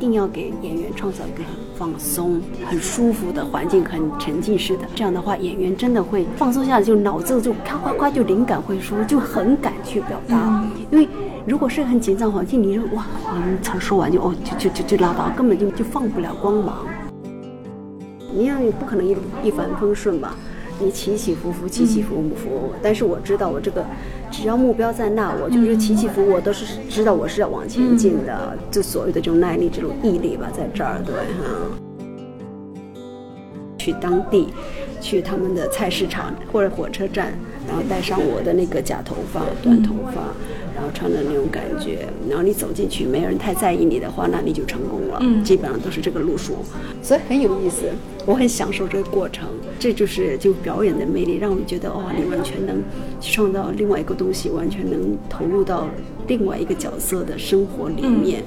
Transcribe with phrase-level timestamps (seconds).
[0.00, 4.84] 一定要给演员创造一个很放松、很舒服的环境，很沉浸式的。
[4.94, 10.64] 这样的话，演员真的会放松下来，就脑子就咔咔咔就灵感会出，就很敢去表达。
[10.90, 11.06] 因为
[11.46, 13.04] 如果是很紧张环境，你就哇，
[13.46, 16.78] 你才说完就哦，就就就就拉倒，根本就就放不了光芒。
[18.34, 20.34] 你要不可能一一帆风顺吧？
[20.78, 22.72] 你起起伏伏，起起伏伏。
[22.82, 23.84] 但是我知道，我这个
[24.40, 28.56] 只要目标在那，我就是起起伏，我都是知道我是要往前进的。
[28.70, 31.44] 就所谓的这种耐力，这种毅力吧，在这儿对哈。
[33.76, 34.48] 去当地，
[34.98, 37.34] 去他们的菜市场或者火车站，
[37.66, 40.34] 然后戴上我的那个假头发、短头发。
[40.72, 45.18] 然后穿的那种感觉，然后你走进去，没有人太在意你的话，那你就成功了。
[45.20, 46.54] 嗯，基本上都是这个路数，
[47.02, 47.90] 所以很有意思，
[48.24, 49.46] 我很享受这个过程。
[49.78, 52.82] 这就是就表演的魅力，让我们觉得哇，你完全能
[53.20, 55.86] 去创造另外一个东西，完全能投入到
[56.28, 58.42] 另外一个角色的生活里面。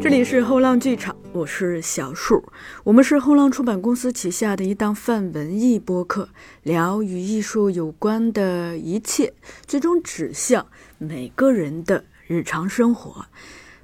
[0.00, 2.44] 这里是后浪剧场，我是小树。
[2.84, 6.28] 我们是后浪出版公司旗下的一档泛文艺播客，
[6.62, 9.34] 聊与艺术有关的一切，
[9.66, 10.64] 最终指向
[10.96, 13.26] 每个人的日常生活。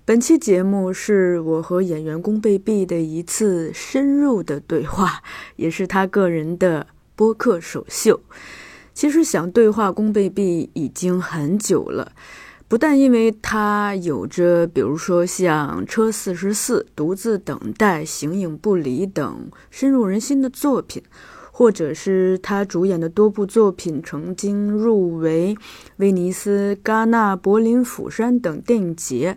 [0.05, 5.21] 本期节目是我和演员宫贝碧的一次深入的对话，
[5.57, 8.21] 也是他个人的播客首秀。
[8.95, 12.13] 其实想对话宫贝碧已经很久了。
[12.71, 21.03] 不但因为他有着，比如说像《车四十四》《独自等待》《形影不离》等深入人心的作品，
[21.51, 25.57] 或者是他主演的多部作品曾经入围
[25.97, 29.37] 威尼斯、戛纳、柏林、釜山等电影节，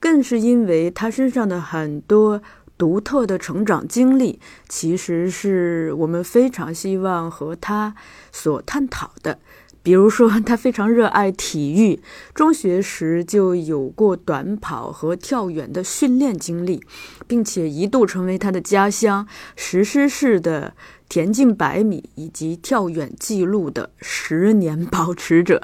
[0.00, 2.42] 更是因为他身上的很多
[2.76, 7.94] 独特的成长经历，其实是我们非常希望和他
[8.32, 9.38] 所探讨的。
[9.84, 12.00] 比如说，他非常热爱体育，
[12.34, 16.82] 中学时就有过短跑和跳远的训练经历，
[17.26, 20.72] 并且一度成为他的家乡石狮市的
[21.06, 25.62] 田径百米以及跳远纪录的十年保持者。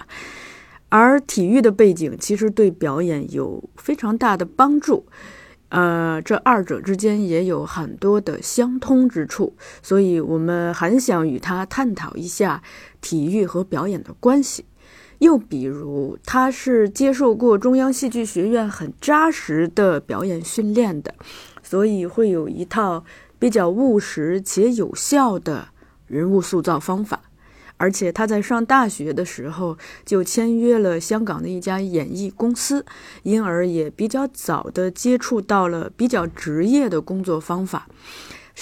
[0.90, 5.06] 而体育的背景其实对表演有非常大的帮助。
[5.68, 12.60] 呃，这二者之间也有很多的相通之处，所以我们很想与他探讨一下
[13.00, 14.64] 体育和表演的关系。
[15.18, 21.14] 又比如，他是接受过中央戏剧学院很扎实的表演训练的，
[21.62, 23.04] 所以会有一套
[23.38, 25.68] 比较务实且有效的
[26.06, 27.20] 人物塑造方法。
[27.76, 32.84] 而且他在上大学的时候就签约了香港的一家演艺公司，
[33.22, 37.88] 因而也比较早的接触到了比较职业的工作方法，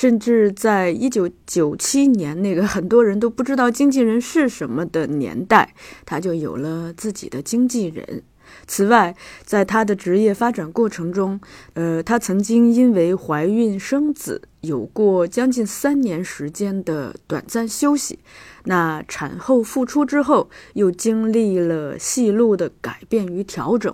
[0.01, 5.75] 甚至在一九九七年那个很多人都不知道经纪人是什么的年代，
[6.07, 8.23] 他就有了自己的经纪人。
[8.69, 11.41] 此外，在他的职业发展过程中，
[11.75, 18.21] 呃，他曾经因为怀孕生子，有过将近三年时间的短暂休息。
[18.67, 23.93] 那产后复出之后，又经历了戏路的改变与调整。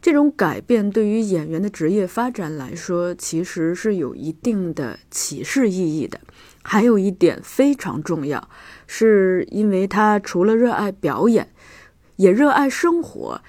[0.00, 6.20] 这种改变对于演员的职业发展来说，其实是有一定的启示意义的。
[6.62, 8.48] 还有一点非常重要，
[8.86, 11.52] 是因为他除了热爱表演，
[12.16, 13.40] 也热爱生活。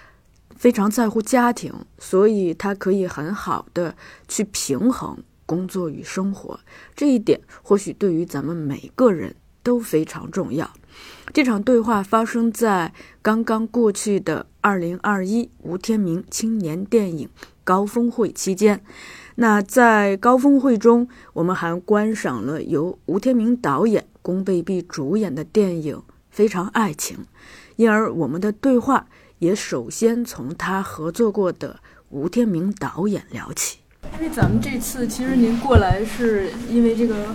[0.55, 3.95] 非常在乎家庭，所以他可以很好的
[4.27, 6.59] 去平衡工作与生活。
[6.95, 10.71] 这一点或许对于咱们每个人都非常重要。
[11.33, 17.29] 这场对话发生在刚刚过去的二零二一吴天明青年电影
[17.63, 18.83] 高峰会期间。
[19.35, 25.95] 那在高峰会中，我们还观赏了由吴天明导演、龚贝碧主演的电影
[26.29, 27.17] 《非常爱情》，
[27.77, 29.07] 因而我们的对话。
[29.39, 31.79] 也首先从他合作过的
[32.09, 33.79] 吴天明导演聊起，
[34.13, 37.33] 因为咱们这次其实您过来是因为这个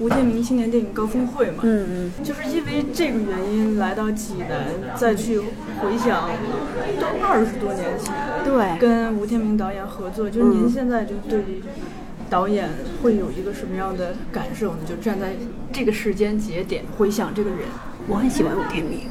[0.00, 6.28] 吴天明青年电影高峰会嘛，嗯嗯，就是因为这个原因来到济南，再去回想
[7.00, 8.12] 都二十多年前，
[8.44, 11.44] 对，跟吴天明导演合作，就是您现在就对
[12.28, 12.68] 导演
[13.02, 14.78] 会有一个什么样的感受呢？
[14.88, 15.36] 就站在
[15.72, 17.60] 这个时间节点回想这个人，
[18.08, 19.02] 我很喜欢吴天明。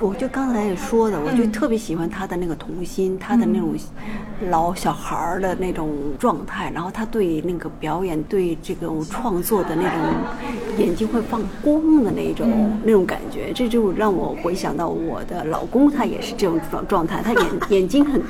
[0.00, 3.74] 我就刚才也说的，我就特别喜欢他的那个童心，他的那种
[4.50, 9.98] 老小孩儿的那种状态，然后他对那个表演、对这种创作的那种
[10.78, 18.20] 眼睛会放光的那种那种感觉，这就让我回想到我的老公，他也是这种状状态，他眼眼睛很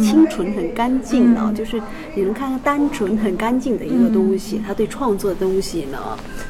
[0.00, 1.82] 清纯、很干净的，就是
[2.14, 4.62] 你能看到单纯、很干净的一个东西。
[4.66, 5.98] 他对创作的东西呢，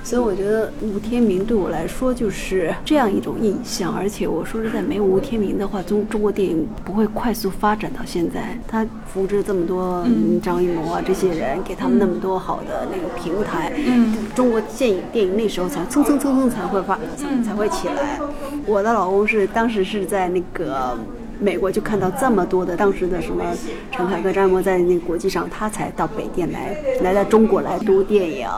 [0.05, 4.59] 所以我觉得吴天明对我来说就是这样一种印象，而且我说。
[4.59, 8.59] 实在没有吴天明的话，中中国电影不会快速发展到现在。
[8.67, 10.05] 他扶植这么多
[10.43, 16.99] 张艺谋啊这些人，给他们那么多好的那个平台，嗯，中国电影电影那时候才蹭蹭蹭蹭才会发
[17.45, 18.19] 才会起来。
[18.67, 20.99] 我的老公是当时是在那个。
[21.41, 23.45] 美国就看到这么多的当时的什么
[23.93, 28.49] 陈凯歌、张艺谋在那个国际上，他才到北电来，来到中国来读电影，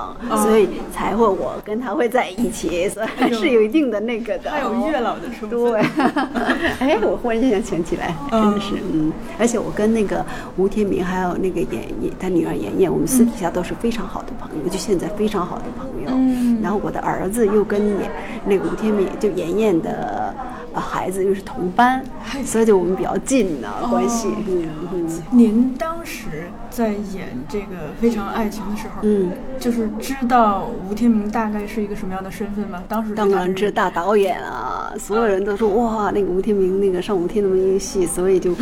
[0.43, 4.51] 所以才会我跟他会在一起，所以还是有一定的那个的。
[4.51, 5.51] 还有月老的成分。
[5.51, 5.81] 对，
[6.81, 10.25] 哎，我忽然间想想起来，真的是，嗯，而且我跟那个
[10.57, 16.11] 吴天明还有那个演演他女儿妍妍，我们私底下都是非常好的朋友，就现在非常好的朋友。
[16.13, 16.59] 嗯。
[16.63, 18.11] 然后我的儿子又跟演
[18.47, 20.35] 那个吴天明，就妍妍的。
[20.73, 22.05] 呃，孩子又是同班，
[22.45, 24.29] 所以就我们比较近的关系。
[25.31, 26.49] 您当时
[26.81, 27.65] 在演这个
[28.01, 32.83] 《非常爱情》的时候，嗯，就是知道吴天明大概是一个什么样的身份吗？
[32.89, 38.53] 当时当然知大导演啊，所有人都说哇，那个吴天明那个上吴天那么一个戏，所以就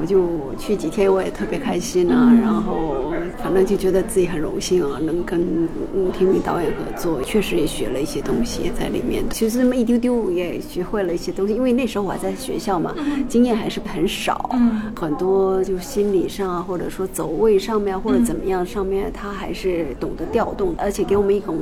[0.00, 2.32] 我就去几天，我也特别开心啊。
[2.40, 3.12] 然后
[3.42, 9.24] 反正就觉得自己很荣幸啊，能跟吴天明导演合作，确实也学了一些东西在里面。
[9.30, 11.54] 其实那么一丢丢也学会了一些东西。
[11.54, 12.94] 因为那时候我还在学校嘛，
[13.28, 14.48] 经验还是很少，
[14.94, 21.58] 很多就心理上啊，或者说走位上面或者怎么样上面，他还是懂得调动，而且给我们一种。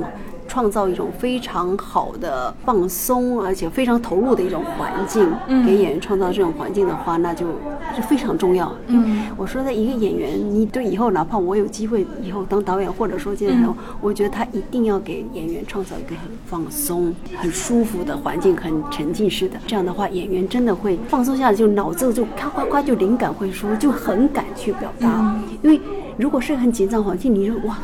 [0.47, 5.27] 创造一种非常好的放松，而且非常投入的一种环境，
[5.65, 7.47] 给演员创造这种环境的话，那就
[7.95, 8.71] 是非常重要。
[8.87, 19.57] 嗯，我说的一个演员，你对以后哪怕我有机会以后当导演，或者说这种，我觉得他一定要给演员创造一个很放松、很舒服的环境，很沉浸式的。
[19.67, 25.35] 这样的话，演员真的会放松下来，就脑子就咔咔咔就灵感会输，就很敢去表达。
[25.61, 25.79] 因为
[26.17, 27.77] 如果是很紧张环境，你就哇，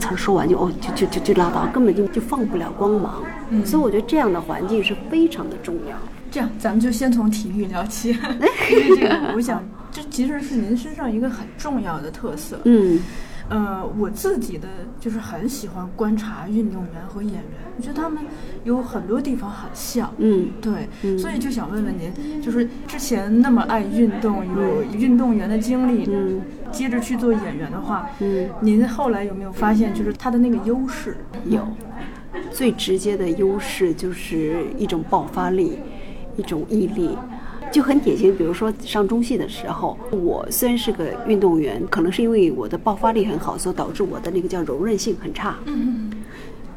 [0.00, 2.08] 词说完就哦，就就就就拉倒，根本就。
[2.08, 3.22] 就放不了光芒，
[3.66, 5.94] 所以我觉得这样的环境是非常的重要。
[6.30, 8.08] 这样，咱们就先从体育聊起，
[8.70, 12.58] 因为这个，我想这其实是您身上一个很重要的特色。
[12.64, 12.98] 嗯，
[13.48, 14.68] 呃，我自己的
[15.00, 17.42] 就是很喜欢观察运动员和演员，
[17.76, 18.22] 我觉得他们
[18.64, 20.12] 有很多地方很像。
[20.18, 26.40] 嗯，对，所以就想问问您，就是之前那么爱运动，有运动员的经历，嗯，
[26.70, 31.16] 接着去做演员的话，嗯，您后来有没有发现，就是他的那个优势？
[31.44, 31.66] 有。
[32.52, 35.78] 最直接的优势就是一种爆发力，
[36.36, 37.16] 一种毅力，
[37.70, 38.36] 就很典型。
[38.36, 45.56] 比如说上中戏的时候，我虽然是个运动员，可能是因为我的爆发力很好，所以导致我的那个叫柔韧性很差。
[45.66, 46.10] 嗯。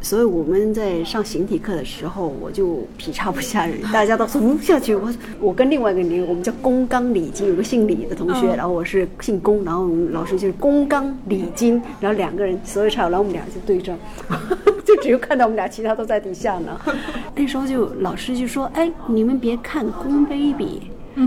[0.03, 4.95] 所以我们在上形体课的时候，我就劈叉不吓人， 大家都说不下去。
[4.95, 13.95] 我我跟另外一个女，我们叫龚刚李金，有个姓李的同学，然后我是姓龚，然后我们老师就是龚刚李金，然后两个人所有差，然后我们俩就对着，
[14.95, 16.79] 就只有看到我们俩，其他都在底下呢。
[17.35, 20.81] 那时候就老师就说：“哎，你们别看宫 baby。”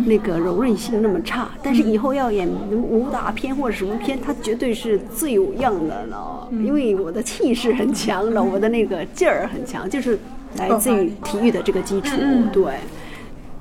[0.06, 6.48] 那个柔韧性那么差，但是以后要演武打片或者什么片，他绝对是最有样的了。
[6.52, 10.18] 因为我的气势很强了，我的那个劲儿很强，就是
[10.56, 12.16] 来自于体育的这个基础。
[12.50, 12.76] 对，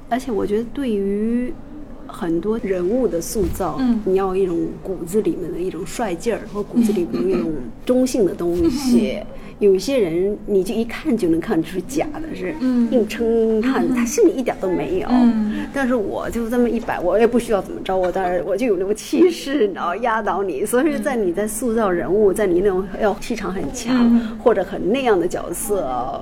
[0.09, 1.53] 而且我觉得对于
[2.07, 7.51] 很多人物的塑造，你要一种骨子里面的一种帅劲儿，或骨子里面一种
[7.85, 9.19] 中性的东西。
[9.63, 12.53] 有些人，你就一看就能看出是假的，是
[12.91, 15.07] 硬撑看，他心里一点都没有。
[15.73, 20.65] 但是我就这么一摆，我也不需要怎么着，我当然我就有那个气势，然后压倒你。
[20.65, 26.21] 所以在你在塑造人物，在你那种要气场很强或者很那样的角色，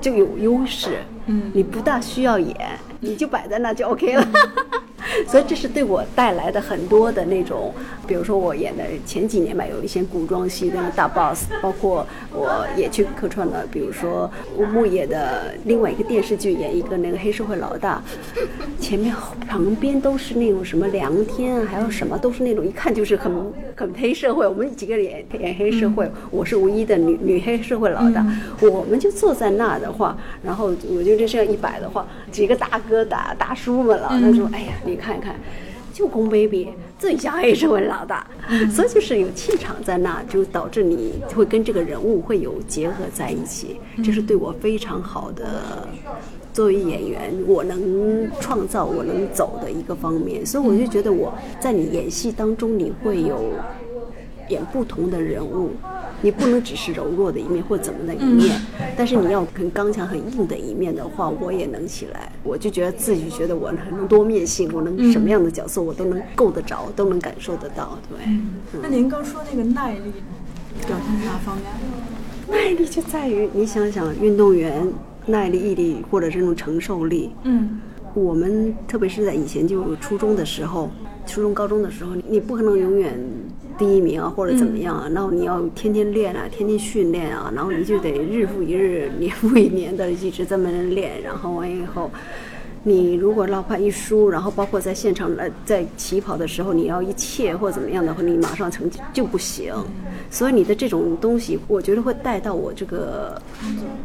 [0.00, 0.96] 就有优势。
[1.26, 2.56] 嗯，你不大需要演，
[3.00, 4.26] 你就摆在那就 OK 了。
[5.26, 7.72] 所以这是对我带来的很多的那种，
[8.06, 14.30] 比如说我演的前几年吧，有一些古装戏那个大 boss，包括我也去客串了，比如说
[14.72, 18.02] 木野的另外一个电视剧演一个那个黑社会老大，
[18.80, 19.14] 前面
[19.48, 28.24] 旁边都是那种什么梁天啊，还有什么都是那种一看就是很很黑社会，我们几个演演黑社会，我是唯一的女女黑社会老大，
[28.60, 34.98] 我们就坐在那的话，然后我就这样一摆的话，几个大哥大大叔们了，他说哎呀你。
[35.02, 35.34] 看看，
[35.92, 38.24] 就宫 baby 最小也是我老大，
[38.70, 45.88] 所以就是有气场在那，就导致你会跟这个人物会有结合在一起，这是对我非常好的。
[46.52, 53.54] 作为演员，我能创造，我能走的一个方面，所以我就觉得我在你演戏当中，你会有
[54.48, 55.70] 演不同的人物。
[56.24, 58.60] 你不能只是柔弱的一面或怎么的一面，
[58.96, 62.30] 但是你要很刚强、很硬的一面的话，我也能起来。
[62.44, 67.98] 我就觉得自己觉得我很多面性，我能什么样的角色我都能够得着，都能感受得到。
[68.08, 68.80] 对。
[68.80, 70.12] 那您刚说那个耐力，
[70.86, 71.66] 表现在哪方面？
[72.48, 74.86] 耐力就在于你想想，运动员
[75.26, 77.32] 耐力、毅力或者这种承受力。
[77.42, 77.80] 嗯。
[78.14, 80.88] 我们特别是在以前就初中的时候，
[81.26, 83.18] 初中高中的时候，你不可能永远
[83.78, 92.10] 第一名啊，或者怎么样啊，然后你要天天练啊，天天训练啊，然后你就得日复一日、年复一年的一直这么练，然后完以后。
[92.84, 99.72] 你如果哪怕一输，然后包括在现场呃在起跑的时候，你要一切或怎么样的话，你马上成绩就不行。
[100.32, 103.40] 所以你的这种东西，我觉得会带到我这个，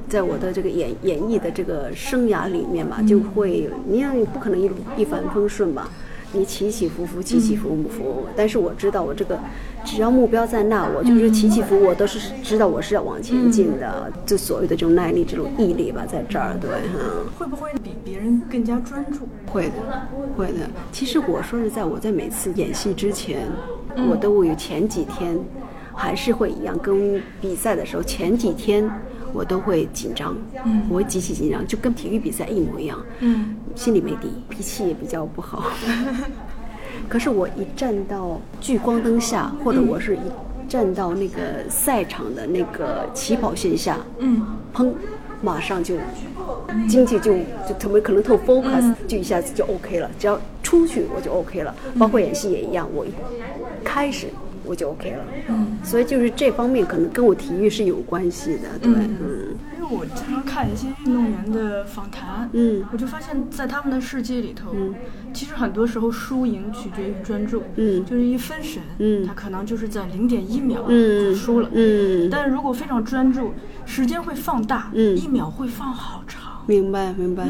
[0.07, 5.89] 在我的这个演演绎的这个生涯里面吧，就会你要你不可能一一帆风顺吧。
[6.33, 9.39] 你起起伏伏，起起伏伏，但是我知道我这个，
[9.85, 14.11] 只要目标在那，我就是起起伏，我都是知道我是要往前进的。
[14.25, 17.25] 就所谓的这种耐力，这种毅力吧，在这儿，对，嗯。
[17.37, 19.27] 会不会比别人更加专注？
[19.51, 19.73] 会的，
[20.35, 20.69] 会的。
[20.91, 23.47] 其实我说实在，我在每次演戏之前，
[24.09, 25.39] 我都有前几天，
[25.95, 28.89] 还是会一样，跟比赛的时候前几天。
[29.33, 35.71] 我都会紧张，嗯，我会极其紧张，就跟体育比赛一模一样，嗯，心里没底，脾气也比较不好。
[37.07, 40.19] 可是我一站到聚光灯下，或者我是一
[40.67, 44.41] 站到那个赛场的那个起跑线下，嗯，
[44.73, 44.91] 砰，
[45.41, 45.95] 马上就
[46.89, 47.33] 经济就
[47.67, 50.09] 就特别可能特 focus，就一下子就 OK 了。
[50.19, 53.05] 只要出去我就 OK 了，包括演戏也一样，我
[53.83, 54.27] 开始。
[54.67, 64.93] 我就 OK 了，嗯，所以就是这方面可能跟我体育是有关系的，对，嗯，因为我经常看一些运动员的访谈，嗯，我就发现，在他们的世界里头，嗯，
[65.33, 73.53] 其实很多时候输赢取决于专注，嗯，就是一分神，嗯，他可能就是在零点一秒就输了，嗯，但如果非常专注，
[73.85, 77.47] 时间会放大，嗯，一秒会放好长，明白明白。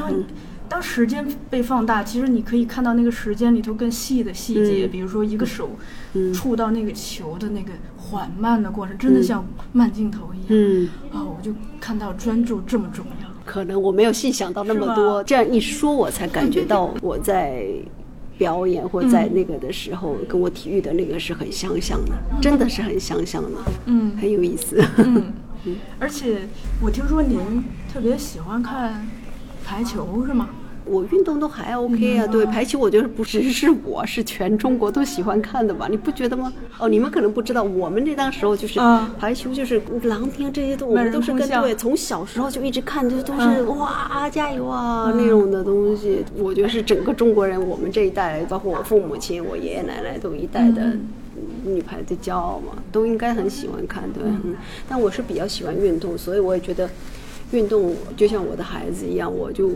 [0.69, 5.69] 当时间被放大，其实你可以看到那个时间里头更细的细节，比如说一个手
[6.33, 10.45] 触到那个球的那个缓慢的过程，真的像慢镜头一样。
[10.49, 13.27] 嗯，啊，我就看到专注这么重要。
[13.45, 17.65] 可能我没有细想到那么多，这样一说，我才感觉到我在
[18.37, 23.57] 表演或在那个的时候，跟我体育的那个是很相像的，真的是很相像的。
[23.85, 24.83] 嗯，很有意思。
[24.97, 25.33] 嗯，
[25.99, 26.47] 而且
[26.81, 29.07] 我听说您特别喜欢看。
[29.69, 30.47] 排球是吗？
[30.89, 35.87] 我运动都还 OK 啊，对排球，我觉得不只是我是全中国都喜欢看的吧？
[35.91, 36.51] 你不觉得吗？
[36.79, 38.79] 哦，你们可能不知道，我们那当时候就是
[39.19, 46.23] 排球，就是郎平这些都我们都是跟对，从小时候就一直看，就都是哇加油啊那种的东西。
[46.37, 50.95] 我觉得是整个中国人，我们这一代，包括我父母亲、我爷爷奶奶都一代的
[51.63, 54.23] 女排的骄傲嘛，都应该很喜欢看，对。
[54.23, 54.55] 嗯
[54.87, 56.89] 但我是比较喜欢运动，所以我也觉得。
[57.51, 59.71] 运动就像我的孩子一样，我就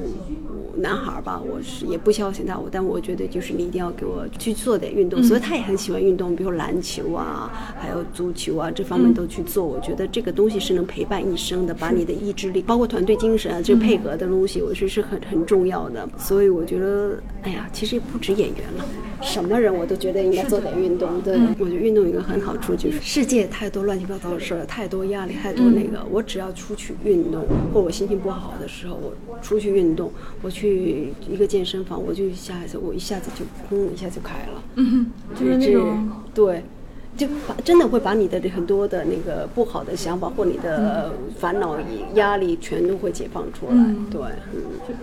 [0.75, 9.65] 男孩吧，我是也不消遣他，我但我觉得就是你一定要给我去做点运动，所以他也很喜欢运动，比如篮球啊，还有足球啊，这方面都去做。
[9.65, 16.07] 我觉得这个东西是能陪伴一生的，把你的意志力，包括团队精神啊，这配合的东西，我觉得是很很重要的。
[16.17, 18.85] 所以我觉得，哎呀，其实也不止演员了，
[19.21, 21.21] 什么人我都觉得应该做点运动。
[21.21, 27.45] 对，我觉得运动有一个很好处就是，世界太多乱七八糟的事儿，太多压力，太多那个，我只要出去运动。
[27.74, 34.63] 或我心情不好的时候，我出去运动，我去一个健身房，我就一下子，我一下子就砰，一下就开了。
[34.75, 35.08] 嗯，
[35.39, 36.63] 就是那种对，
[37.18, 41.77] 就把真的会把你的很多的那个不好的想法或你的烦恼、
[42.15, 43.75] 压力全都会解放出来。
[44.10, 44.22] 对，
[44.53, 44.96] 嗯。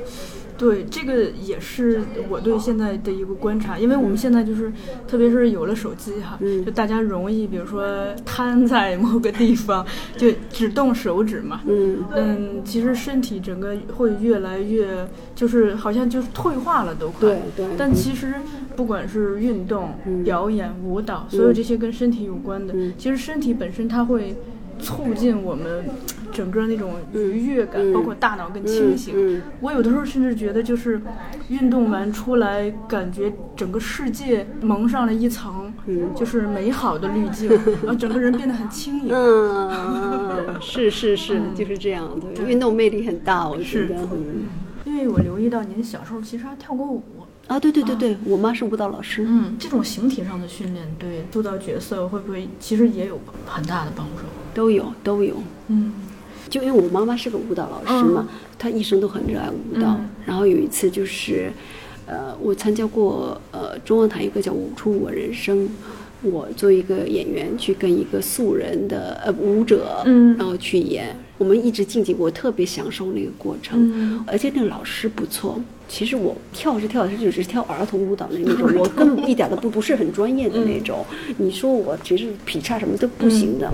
[0.59, 4.73] 对，这个也是我对现在的一个观察，因为我们现在就是，
[5.07, 6.37] 特别是有了手机哈，
[6.67, 7.87] 就大家容易，比如说
[8.25, 9.87] 瘫在某个地方，
[10.17, 17.21] 就只动手指嘛，嗯嗯，其实身体整个会越来越，就是好像就是退化了都快。
[17.21, 17.67] 对对。
[17.79, 18.35] 但其实
[18.75, 19.91] 不管是运动、
[20.25, 24.37] 表演、舞蹈，所有这些跟身体有关的，其实身体本身它会。
[24.79, 25.85] 促进我们
[26.33, 29.43] 整个那种愉悦感，包括大脑更清醒。
[29.61, 31.01] 我有的时候甚至觉得，就是
[31.49, 35.73] 运动完出来，感觉整个世界蒙上了一层，
[36.15, 37.51] 就是美好的滤镜，
[37.83, 39.11] 然后整个人变得很轻盈。
[39.13, 42.09] 嗯， 是是是，就是这样。
[42.35, 43.95] 对，运动魅力很大，我觉得。
[44.85, 47.03] 因为我留意到您小时候其实还跳过舞。
[47.49, 49.25] 啊，对对对对，我妈是舞蹈老师。
[49.27, 54.23] 嗯，这种形体上的训练对塑造角色会不会其实也有很大的帮助？
[54.55, 55.35] 都有都有。
[55.69, 55.95] 嗯，
[56.51, 58.29] 就因为我妈妈是个舞蹈老师嘛，
[58.59, 59.99] 她一生都很热爱舞蹈。
[60.27, 61.51] 然后有一次就是，
[62.07, 65.67] 呃，我参加过呃中央台一个叫《舞出我人生》，
[66.21, 71.17] 我作为一个演员去跟一个素人的呃舞者，嗯，然后去演。
[71.39, 75.59] 我们一直竞技，我特别享受那个过程，而且那个老师不错。
[75.89, 81.05] 其实我跳是跳，他就是跳儿童舞蹈的那种， 我根本一点都不不是很专业的那种。
[81.39, 83.73] 你说我其实劈叉什么都不行的。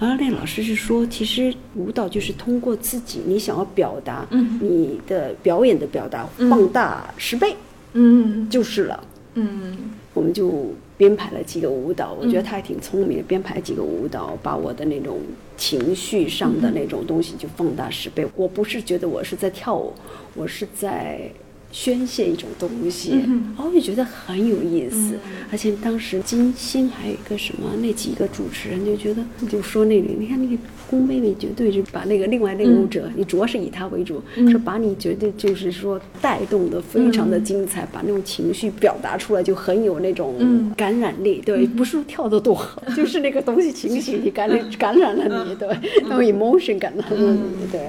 [0.00, 4.26] 然后那老师是说，其实舞蹈就是通过自己你想要表达，
[4.60, 7.54] 你的表演的表达放大十倍，
[7.94, 9.02] 嗯，就是了，
[9.34, 9.76] 嗯，
[10.14, 15.18] 我们就编排了几个舞蹈，我觉得他还挺聪明的，编排几个舞蹈，把我的那种
[15.58, 18.26] 情绪上的那种东西就放大十倍。
[18.34, 19.92] 我不是觉得我是在跳舞，
[20.34, 21.30] 我是在。
[21.70, 23.12] 宣泄一种东西，
[23.56, 25.18] 哦，我就觉得很有意思。
[25.52, 41.42] 而且当时金星还有一个什么，那几个主持人就觉得，就说那个，你看那个宫妹妹绝对就把那个另外那个舞者，你主要是以她为主，是把你绝对就是说带动的非常的精彩，把那种情绪表达出来就很有那种感染力。
[41.44, 45.68] 对，不是跳的多好， 就是那个东西情绪你感染 感染了你，对，
[46.04, 47.80] 那种 emotion 感染了你，对。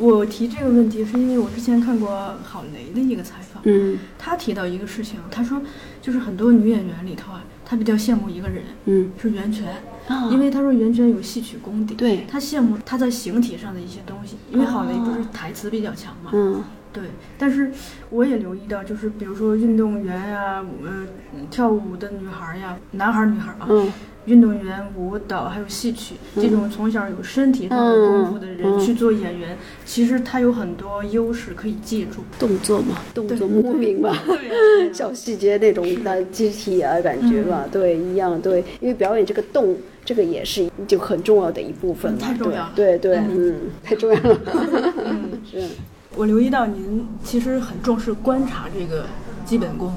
[0.00, 5.60] 我提这个问题是因为我之前看过郝蕾的一个采访，嗯，他提到一个事情，他说
[6.00, 9.82] 就是很多女演员里头啊，他比较羡慕一个人，嗯，是袁泉，
[10.30, 17.04] 因为他说袁泉有戏曲功底，对，他羡慕她在形体上的一些东西，因为郝蕾不是台词比较强嘛，嗯，对，
[17.38, 17.70] 但是
[18.10, 21.06] 我也留意到，就是比如说运动员呀，呃，
[21.50, 23.92] 跳舞的女孩呀，男孩女孩啊，嗯。
[24.26, 32.22] 运动员、舞蹈还有戏曲这种从小有身体上的功夫的人去做演员，其实他有很多优势可以借助。
[32.38, 34.16] 动作嘛，动作莫名嘛，
[34.94, 44.40] 小细节那种的肢体啊，感觉吧，对，一样对，因为表演这个动，这个也是就很重要的一部分嘛，太重要了，对对，嗯，太重要了。
[45.04, 45.68] 嗯，是。
[46.14, 49.06] 我留意到您其实很重视观察这个
[49.44, 49.92] 基本功，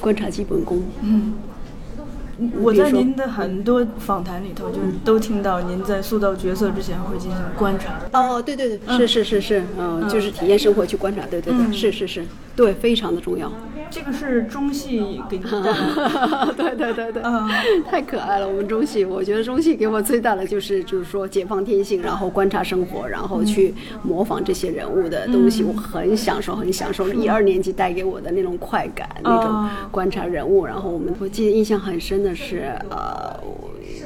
[0.00, 1.34] 观察基本功，嗯。
[2.60, 7.94] 我在您的很多访谈里头，就是都听到您在塑造角色之前会进行观察。
[8.12, 12.24] 哦，对对对，是是是是，嗯，就是体验生活去观察，对对对，是是是，
[12.58, 13.52] 对，非常的重要。
[13.88, 17.22] 这个是中戏给您的，对对对对，
[17.88, 18.48] 太可爱了。
[18.48, 27.08] 我们中戏，我觉得中戏给我最大的就是就是说解放天性，然后观察生活，然后去模仿这些人物的东西，我很享受，很享受。
[27.10, 33.38] 一二年级带给我的那种快感，那种观察人物，然后我们我记得印象很深的是，呃，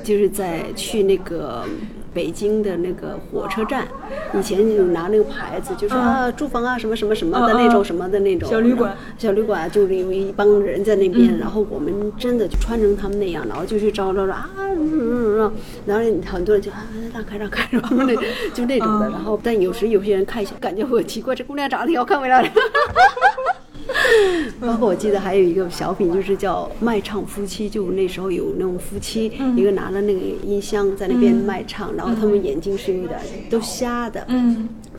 [0.04, 1.64] 就是在去那个。
[2.14, 3.86] 北京的那个火车站，
[4.34, 14.50] 以前就拿那个牌子，就说啊住房啊什么什么什么的那种什么的那种小旅馆，小旅馆就是有一帮人在那边，然后我们真的就穿成他们那样，然后就去招招招啊，
[15.86, 18.14] 然后很多人就啊让开让开什么的，
[18.52, 22.42] 就那种的，然后但有时有些人看一下，感觉我奇怪，这姑娘长得挺好看，为啥？
[24.60, 33.18] 包括我记得还有一个小品，就是叫卖唱夫妻，就那时候有那种夫妻，一个拿了那个音箱在那边卖唱，然后他们眼睛是有点
[33.50, 34.26] 都瞎的。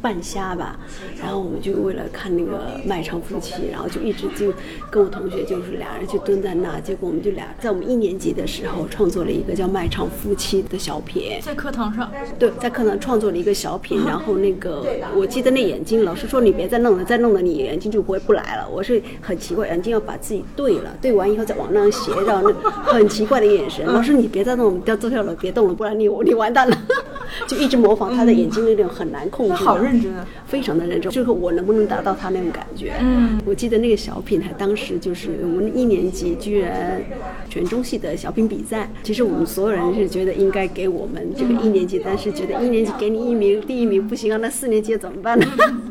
[0.03, 0.77] 半瞎吧，
[1.17, 4.53] 然后我们就为了看那个卖唱夫妻，然后就一直就
[4.91, 14.85] 跟我同学就是俩人就蹲在那，结果我们就俩在我们一年级的时候创作了一个叫卖唱夫妻的小品，在课堂上，对，在课堂创作了一个小品，然后那个
[15.15, 22.41] 我记得那眼睛老师说你别再弄了，再弄了你眼睛就不会不来了，我是很奇怪，眼睛要把自己对了，对完以后再往那上斜着，
[22.85, 26.77] 那很奇怪的眼神，老师你别再弄了，要坐下了别动了，不然你你完蛋了，
[27.47, 29.53] 就一直模仿他的眼睛那种很难控制。
[29.53, 30.11] 好认真，
[30.45, 32.93] 非常的认真，最后我能不能达到他那种感觉？
[32.99, 37.01] 嗯，我记得那个小品，他当时就是我们一年级居然
[37.49, 45.45] 全中戏的小品比赛，其实我们所有人是觉得应该给我们这个一年级，但是觉得一年级给你一名第一名不行啊，那四年级怎么办呢？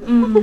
[0.06, 0.34] 嗯，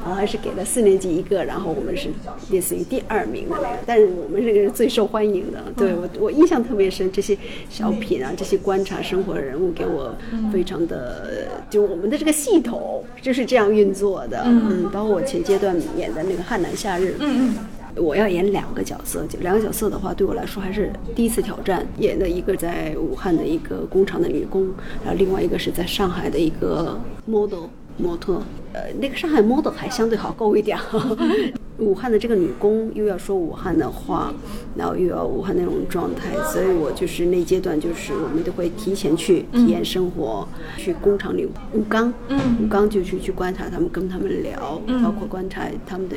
[0.00, 2.08] 然后还是给了四年级一个，然后我们是
[2.50, 5.64] 类似于第二名的那个，但是我们这个是最受欢迎的。
[5.76, 7.36] 对我我印象特别深，这些
[7.70, 10.14] 小品啊，这些观察生活的人物给我
[10.52, 14.42] 非常的，就我们的这个系统就是这样运作的。
[14.44, 17.10] 嗯，包括我前阶段演的那个《汉南夏日》。
[17.20, 17.56] 嗯嗯。
[17.98, 21.86] 我要演两个角色，就两个角色的话，对我来说还是第一次挑战。
[21.96, 24.66] 演的一个在武汉的一个工厂的女工，
[25.02, 27.64] 然后另外一个是在上海的一个 model
[27.96, 28.42] 模特。
[28.74, 30.78] 呃，那个上海 model 还相对好够一点。
[31.78, 34.32] 武汉的这个女工又要说武汉的话，
[34.76, 42.12] 然后又要武汉那种状态，所以我就是那阶段就是我们都会提前去体验生活，去工厂里武钢，
[42.62, 46.16] 武钢就去去观察他们，跟他们聊，包括观察他们的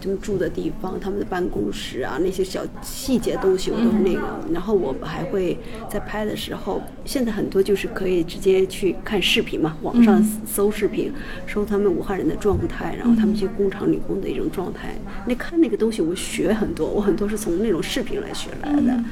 [0.00, 4.22] 他们住的地方、他们的办公室啊那些小细节东西我都是那个。
[4.50, 5.58] 然后我还会
[5.90, 11.12] 在拍的时候，现在很多就是可以直接去看视频嘛，网上搜视频，
[11.46, 14.77] 搜他们武汉人的状态，然后他们去工厂女工的一种状态。
[15.26, 19.04] 那看那个东西，我学很多，我很多是从那种视频来学来的。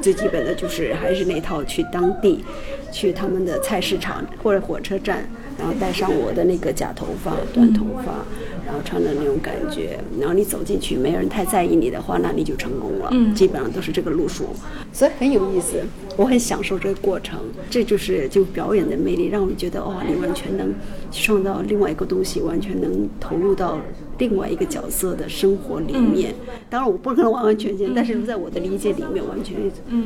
[0.00, 2.44] 最基本的就是还是那套，去当地，
[2.90, 5.24] 去他们的菜市场或者火车站，
[5.58, 8.24] 然后戴上我的那个假头发、短头发。
[8.64, 13.08] 然后穿的那种感觉，然后你走进去，没有人太在意你的话，那你就成功了。
[13.10, 14.46] 嗯，基本上都是这个路数，
[14.92, 15.82] 所以很有意思，
[16.16, 17.40] 我很享受这个过程。
[17.68, 20.72] 这就是就表演的魅力，让我觉得哦，你完全能
[21.10, 23.78] 创造另外一个东西，完全能投入到
[24.22, 26.32] 另外一个角色的生活里面。
[26.70, 29.56] 当然，我不可能完完全全，但是在我的理解里面，完全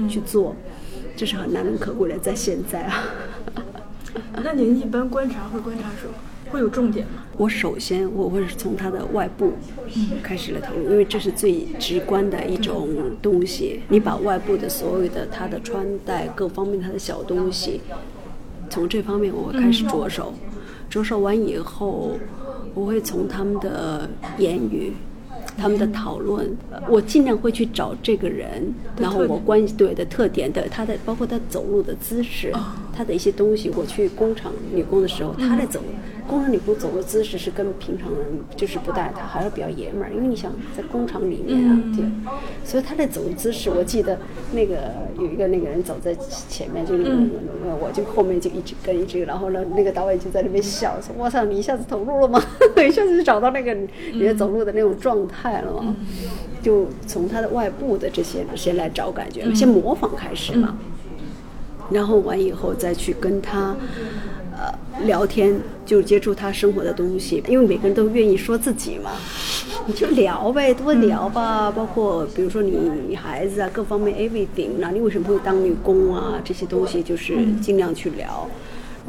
[0.09, 0.57] 去做，
[1.15, 3.05] 这是很难能可贵的，在现在啊。
[4.43, 6.15] 那您一般观察会观察什么？
[6.51, 7.25] 会有重点吗？
[7.37, 9.53] 我首先我会是从他的外部
[10.23, 12.89] 开始来投入，因为这是最直观的一种
[13.21, 13.83] 东西。
[13.89, 17.83] 你把外部的所有的他的穿戴各方面他的小东西，
[18.71, 20.33] 从这方面我会开始着手。
[20.89, 22.13] 着手完以后，
[22.77, 24.09] 我会从他们的
[24.39, 24.93] 言语。
[25.59, 26.55] 他们的讨论，
[26.87, 32.53] 我尽量会去找这个人，然后我关对的特点的，他的包括他走路的姿势，
[32.97, 33.71] 他的一些东西。
[33.77, 35.81] 我去工厂女工的时候，他在走。
[36.29, 38.21] 工厂女工走的姿势是跟平常人
[38.57, 42.05] 就是不带，她还是比较爷们儿，因为你想在工厂里面啊，对，
[42.65, 44.19] 所以他在走的姿势，我记得
[44.53, 46.13] 那个有一个那个人走在
[46.49, 52.43] 前面，就那个我就后面就一直跟一直，然后呢，那个导演就在那边笑说：“我操，你一下子投入了吗？
[52.77, 53.73] 一下子就找到那个
[54.13, 55.95] 人走路的那种状态了吗？”
[56.61, 60.77] 就从他的外部的这些先来找感觉，先模仿开始嘛，
[61.91, 63.77] 然后完以后再去跟他。
[64.59, 64.73] 呃，
[65.05, 69.11] 聊天就接触他生活的东西，因为每个人都愿意说自己嘛，
[69.85, 71.71] 你就聊呗，多聊吧。
[71.71, 76.41] 包括比如说你孩子啊，各方面 everything，那你为什么会当女工啊？
[76.43, 78.49] 这些东西就是尽量去聊。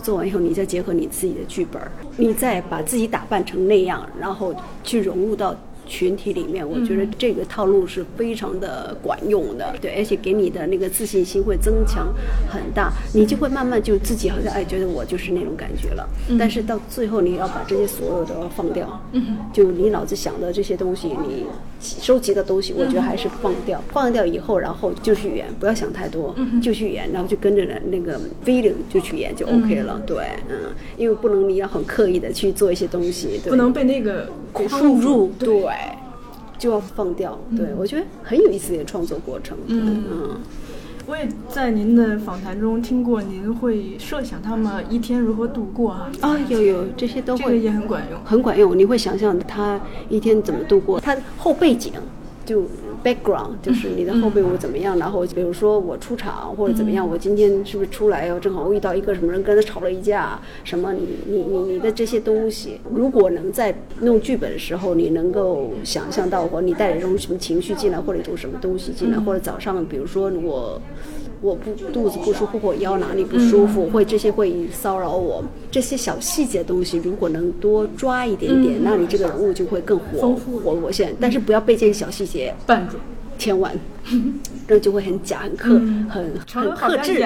[0.04, 1.82] 做完以后，你再结合你自己的剧本，
[2.18, 5.56] 你再把自己打扮成那样，然后去融入到。
[5.88, 12.08] 群体里面，我觉得这个套路是非常的管用的，对，而且给你的那个自信心会增强
[12.50, 16.08] 很大，你就会慢慢就自己好像哎，觉得我就是那种感觉了。
[16.38, 19.02] 但是到最后，你要把这些所有都要放掉，
[19.54, 21.46] 就你脑子想的这些东西，你
[21.80, 23.82] 收集的东西，我觉得还是放掉。
[23.92, 30.02] 放掉以后，然后就去演，不要想太多，就去演，然后就跟着那个 feeling 就去演就 OK 了。
[30.06, 30.18] 对，
[30.50, 34.30] 嗯，因为不能你要很刻意的去做一些东西，不能被那个
[34.68, 35.64] 输入，对。
[36.58, 39.58] 就要放掉，对我觉得很有意思的创作过程。
[39.68, 40.38] 嗯嗯，
[41.06, 46.12] 我也在您的访谈中听过，您会设想他们一天如何度过啊？
[46.22, 48.78] 啊，有有这些都会，这个也很管用，很管用。
[48.78, 51.94] 你会想象他一天怎么度过，他后背景
[52.48, 52.64] 就。
[53.04, 70.82] background 就是你的后背我怎么样，然后比如说我出场或者怎么样，我今天是不是出来要正好遇到一个什么人跟他吵了一架，什么你你你你的这些东西，如果能在弄剧本的时候你能够想象到，或你带着一种什么情绪进来，或者一种什么东西进来，或者早上比如说我。
[71.42, 75.44] 我不肚子不舒服，或腰哪里不舒服，会这些会骚扰我。
[75.70, 81.16] 这些小细节东西，如果能多抓一点点，那你这个人物就会更活活活现。
[81.20, 82.98] 但是不要被这些小细节绊住，
[83.38, 83.72] 千万，
[84.68, 85.70] 这就会很假、很克、
[86.10, 87.24] 很很克制。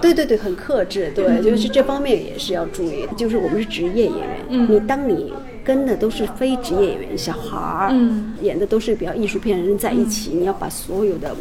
[0.00, 1.12] 对对对，很克制。
[1.14, 3.06] 对，就是这方面也是要注意。
[3.16, 5.32] 就是我们是职业演员，你当你
[5.64, 7.94] 跟的都是非职业演员，小孩儿
[8.40, 11.32] 演的都是比较艺术片人在一起，你要把所有的。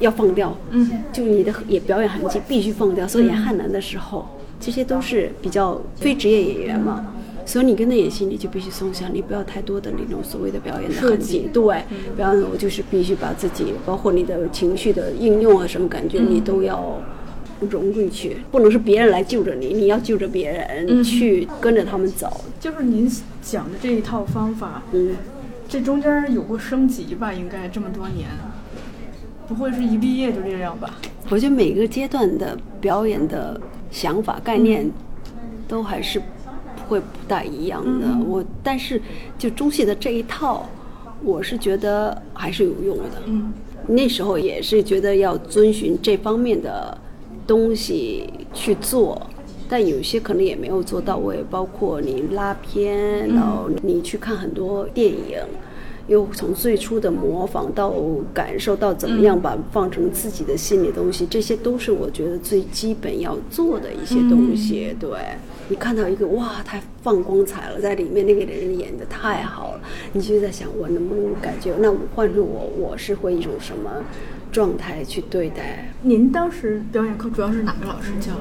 [0.00, 3.06] 要放掉，嗯，就你的也表演痕迹必须放掉。
[3.06, 4.26] 所以演汉南的时候，
[4.58, 7.14] 这些都是比较非职业演员嘛，
[7.46, 11.48] 所以你跟他演戏，你就必须松下，你不要太多的那种所谓的表演的痕迹。
[11.52, 11.84] 对，
[12.16, 17.00] 表演我就是必须把自己，包括你的情绪的应用啊，什么感觉你都要
[17.68, 22.44] 融进去，不能是别人来救着你，你要救着别人去跟着他们走。
[22.58, 23.10] 就是您
[23.42, 25.16] 讲的这一套方法，嗯，
[25.68, 27.32] 这中间有过升级吧？
[27.32, 28.28] 应该这么多年。
[29.50, 30.94] 不会是一毕业就这样吧？
[31.28, 33.60] 我觉得每个阶段的表演的
[33.90, 34.88] 想法概念，
[35.66, 36.22] 都还是
[36.88, 38.06] 会不大一样的。
[38.24, 39.02] 我但是
[39.36, 40.68] 就中戏的这一套，
[41.24, 43.22] 我是觉得还是有用的。
[43.26, 43.52] 嗯，
[43.88, 46.96] 那时候也是觉得要遵循这方面的
[47.44, 49.20] 东西去做，
[49.68, 51.44] 但有些可能也没有做到位。
[51.50, 55.38] 包括你拉片，然后你去看很多电影。
[56.10, 57.94] 又从最初的模仿到
[58.34, 64.92] 感受到怎么样把放成自己的心里东西，这些都是我觉得最基本要做的一些东西。
[64.98, 65.08] 对
[65.68, 69.80] 你看到一个哇，太放光彩了，在里面那个人演的太好了，
[70.12, 71.76] 你就在想我能不能感觉？
[71.78, 73.88] 那换成我，我是会一种什么
[74.50, 75.92] 状态去对待？
[76.02, 78.32] 您当时表演课主要是哪个老师教？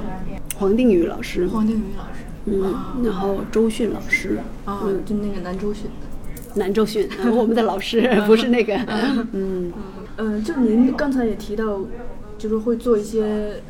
[0.58, 1.48] 黄定宇老师。
[1.48, 2.26] 黄定宇老师。
[2.46, 4.40] 嗯，然后周迅老师。
[4.66, 5.86] 啊，就那个男周迅。
[6.56, 8.76] 南周迅， 我们的老师不是那个，
[9.34, 9.72] 嗯，
[10.18, 11.80] 嗯，就是您刚才也提到，
[12.38, 13.62] 就是会做一些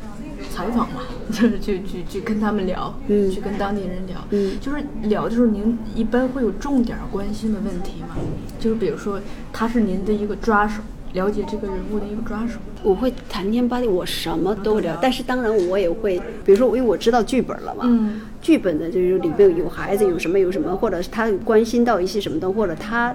[0.50, 3.30] 采访嘛， 就是去去去跟他们聊，嗯。
[3.30, 4.58] 去跟当地人聊，嗯。
[4.60, 8.16] 就是聊的时候，您一般会有重点关心的问题吗？
[8.58, 9.20] 就是比如说
[9.52, 10.80] 他是您的一个抓手，
[11.12, 12.58] 了解这个人物的一个抓手。
[12.82, 23.14] 我会谈天八地，我什么都聊，但是当然我也会，比如说因为我知道剧本了嘛，嗯剧本的就是里面有孩子有什么有什么，或者是他关心到一些什么的，或者他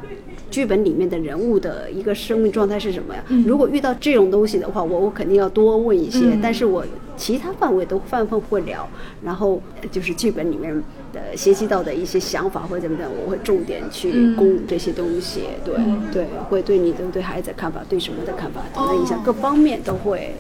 [0.52, 3.24] 剧本里面的人物的一个生命状态是什么呀？
[3.48, 6.86] 如果遇到这种东西的话，我我肯定要多问一些，嗯但是我
[7.18, 8.88] 其他范围都泛泛会聊，
[9.24, 10.84] 然后呃就是剧本里面
[11.16, 15.74] 的学习到的一些想法或者怎么的，我会重点去嗯攻这些东西，对、
[16.12, 20.36] 对，会对你的对孩子的看法，对什么的看法，可能影响各方面都会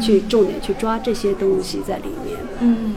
[0.00, 2.38] 去重点去抓这些东西在里面。
[2.60, 2.94] 嗯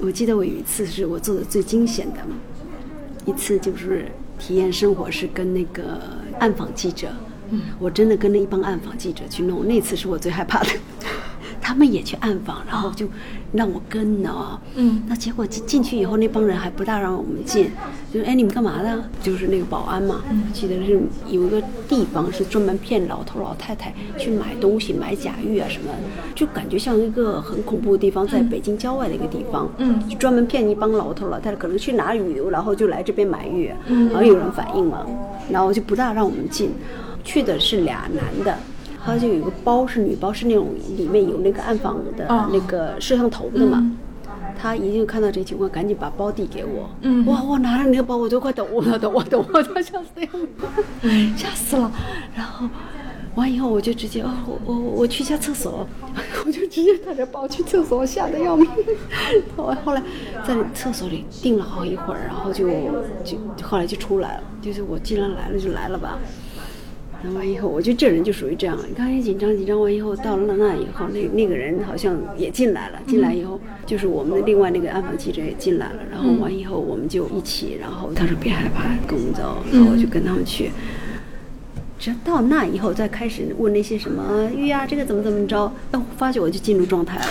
[0.00, 2.20] 我记得我有一次是我做的最惊险的
[3.24, 4.06] 一次，就是
[4.38, 5.82] 体验生活是跟那个
[6.38, 7.08] 暗访记者，
[7.50, 10.68] 嗯，我真的跟着一帮暗访记者去弄，那次是我最害怕的。
[11.62, 13.08] 他们也去暗访，然后就
[13.54, 14.60] 让我跟呢。
[14.76, 17.70] 嗯那结果进进去以后，那帮人还不大让我们进，
[18.12, 19.04] 就是哎你们干嘛呢？
[19.22, 35.06] 就是那个保安嘛，记得是有一个地方是专门骗老头老太太去买东西，买假玉啊什么的，就感觉像一个很恐怖的地方，在北京郊外的一个地方，嗯就专门骗一帮老头老太太，可能去哪旅游，然后就来这边买玉，嗯，然后有人反映嘛，
[35.48, 36.70] 然后就不大让我们进，
[37.22, 38.58] 去的是俩男的。
[39.04, 43.92] 他就有一个包是女包，是那种里面有那个暗访的哦那个摄像头的嘛。
[44.56, 46.88] 他一定看到这情况，赶紧把包递给我。
[47.02, 51.92] 嗯哇，我拿着那个包，我都快抖了，抖啊抖啊，他吓死了，吓死了。
[52.34, 52.66] 然后
[53.34, 55.86] 完以后，我就直接哦，我我我去一下厕所，
[56.46, 58.66] 我就直接带着包去厕所，吓得要命。
[59.56, 60.02] 后后来
[60.46, 62.66] 在厕所里定了好一会儿，然后就
[63.22, 66.16] 就后来就出来了，就是我既然来了就来了吧。
[67.32, 80.70] 完以后，我觉得这人就属于这样，刚开始紧张紧张完以后，到了那以后，那那个人好像也进来了，进来以后就是我们的另外那个暗访记者也进来了，然后完以后我们就一起，然后他说别害怕，跟我们走，然后我就跟他们去。
[81.96, 87.26] 直到那以后，再开始问那些什么玉啊，这个怎么怎么着，哎，我发觉我就进入状态了，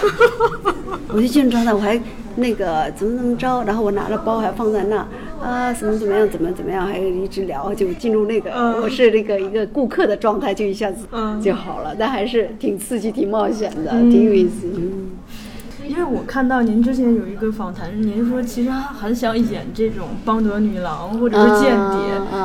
[1.14, 2.02] 我就进入状态，我还
[2.38, 5.06] 那个怎么怎么着，然后我拿了包还放在那，
[5.44, 8.82] 啊，怎么怎么样，怎么怎么样，还一直聊，就进入那个、嗯。
[8.82, 11.42] 我是那个一个顾客的状态，就一下子嗯。
[11.42, 14.72] 就好了，但还是挺刺激、挺冒险的，挺有意思。
[14.74, 15.10] 嗯。
[15.86, 22.00] 因为我看到您之前有一个访谈，您说其实很想演这种邦德女郎或者是间谍，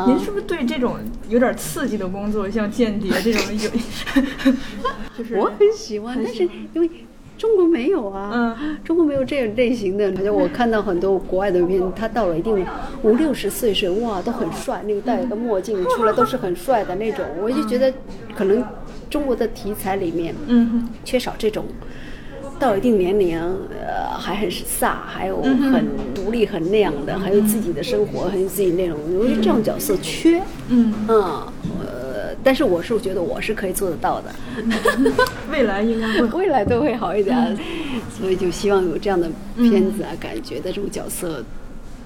[0.08, 0.96] 您是不是对这种
[1.28, 4.50] 有点刺激的工作，像间谍这种有，
[5.16, 6.42] 就是我很喜欢，但是
[6.74, 6.90] 因为
[7.38, 10.12] 中国没有啊，嗯中国没有这种类型的。
[10.16, 12.66] 好像我看到很多国外的片，他到了一定
[13.02, 17.24] 五六十岁时，哇，都很帅，那个戴个墨镜出来都是很帅的那种。
[17.40, 17.90] 我就觉得
[18.36, 18.62] 可能
[19.08, 21.64] 中国的题材里面，嗯缺少这种。
[22.60, 28.98] 到一定年龄，呃，还很飒，还有嗯很独立、很那样的，还有自己的生活，很有自己那种。
[29.16, 31.22] 我觉得这种角色缺，嗯，嗯，
[31.78, 32.07] 呃，
[32.42, 34.34] 但是我是觉得我是可以做得到的。
[35.50, 36.28] 未来应该会。
[36.38, 37.56] 未来都会好一点，
[38.10, 41.44] 所以就希望有这样的片子啊，感觉的这种角色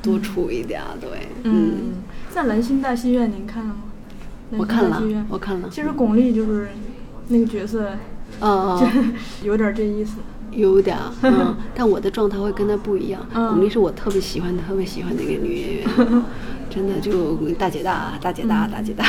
[0.03, 1.11] 多出一点啊，对，
[1.45, 1.75] 嗯，嗯，
[2.31, 3.83] 在兰心大戏院您看了吗？
[4.59, 6.69] 我看了我看了，其实巩俐就是
[7.29, 7.91] 那个角色，
[8.41, 8.81] 啊、
[9.43, 10.17] 有点这意思。
[10.51, 13.27] 有点，嗯，但我的状态会跟她不一样。
[13.33, 13.49] 嗯。
[13.55, 16.23] 巩俐是我特别喜欢、特别喜欢的一个女演员，
[16.75, 19.05] 真的就大姐大、大姐大、大姐大。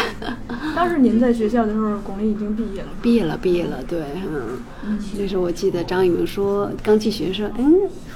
[0.76, 2.88] 当时您在学校的时候，巩俐已经毕业了。
[3.02, 4.02] 毕业了，毕业了，对，
[4.86, 7.74] 嗯，那时候我记得张艺谋说，刚进学说，嗯，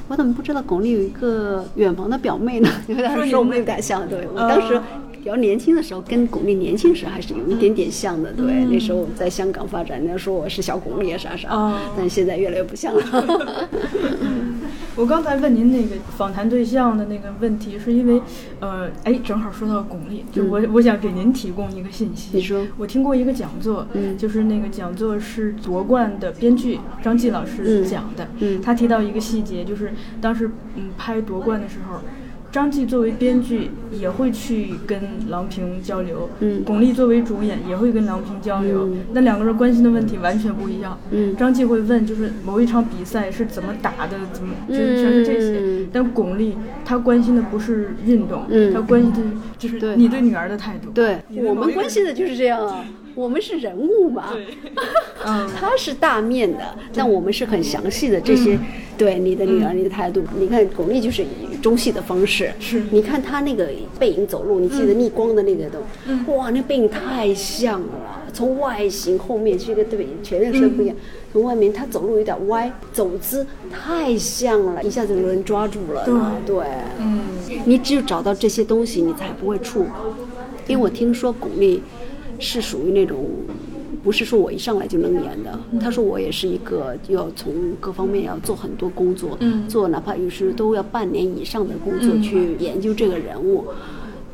[0.09, 2.69] 我怎么不知道巩俐有一个远房的表妹呢？
[2.87, 4.79] 因为当时说我们有点像，对我当时
[5.11, 13.01] 比较年轻的时候，跟巩俐年轻时还是有一点点像的，对，那时候我们在香港发展，人家说我是小巩俐啊啥啥，哦但现在越来越不像了。
[14.97, 18.19] 我刚才问您那个访谈对象的那个问题，是因为，
[18.59, 22.31] 呃，哎，正好说到巩俐，就我、我想给您提供一个信息。
[22.33, 31.99] 你说我听过一个讲座，嗯就是那个讲座是夺冠的编剧张继老师嗯讲的，嗯他提到一个细节，就是当时嗯拍夺冠的时候。
[32.57, 36.63] 张继作为编剧也会去跟郎平交流，嗯。
[36.65, 38.97] 巩俐作为主演也会跟郎平交流，嗯。
[39.13, 40.97] 那两个人关心的问题完全不一样。
[41.11, 41.35] 嗯。
[41.35, 45.59] 张继会问，就是某一场比赛是怎么打的，怎么就是全是这些。
[45.59, 48.73] 嗯但巩俐她关心的不是运动，嗯。
[48.73, 49.19] 她关心的
[49.59, 50.89] 就是你对女儿的态度。
[50.89, 52.83] 对我们关心的就是这样啊，
[53.17, 54.35] 我们是人物嘛，
[55.25, 55.49] 嗯。
[55.59, 58.57] 他是大面的，但我们是很详细的这些，
[58.95, 60.23] 对你的女儿、你的态度。
[60.37, 62.83] 你看巩俐就是以中戏的方式，是。
[62.91, 65.79] 你看她那个背影走路，你记得逆光的那个都，
[66.35, 70.95] 哇，那背影太像了，从外形后面是一个对全认识不一样，
[71.33, 76.05] 从外面他走路有点歪，走姿太像了，一下子就能抓住了。
[76.45, 76.55] 对，
[76.99, 77.21] 嗯，
[77.65, 79.85] 你只有找到这些东西，你才不会怵。
[80.67, 81.79] 因为我听说巩俐
[82.39, 83.25] 是属于那种。
[84.03, 93.65] 不是说我一上来就能演的，他说我也是一个要从各方面要做很多工作，做哪怕有时都要半年以上的工作去研究这个人物。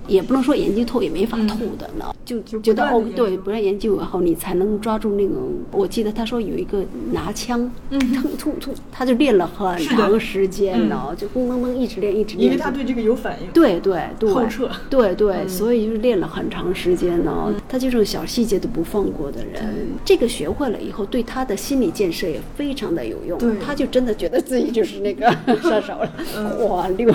[0.08, 2.06] 也不能说研究透，也没法透的呢。
[2.26, 5.36] 就觉得哦，对，不断研究以后，你才能抓住那个。
[5.72, 8.00] 我记得他说有一个拿枪，嗯
[8.38, 12.46] 突突，他就练了很长时间呢，就嗡嗡嗡一直练一直练。
[12.46, 13.50] 因为他对这个有反应。
[13.52, 14.70] 对对对，透彻。
[14.90, 17.54] 对对，所以就是练了很长时间呢。
[17.68, 19.62] 他就这种小细节都不放过的人，
[20.06, 23.38] 这个学会了以后，对他的心理建设也非常的有用。
[23.60, 25.30] 他就真的觉得自己就是那个
[25.62, 27.14] 杀手了，哇溜。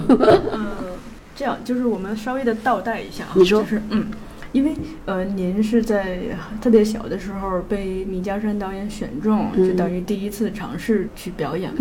[1.38, 4.08] 这样就是我们稍微的倒带一下啊，你说是嗯，
[4.50, 4.74] 因为
[5.04, 6.18] 呃，您是在
[6.60, 11.78] 特别小的时候被米家山导演选中，就等于第一次尝试去表演嘛。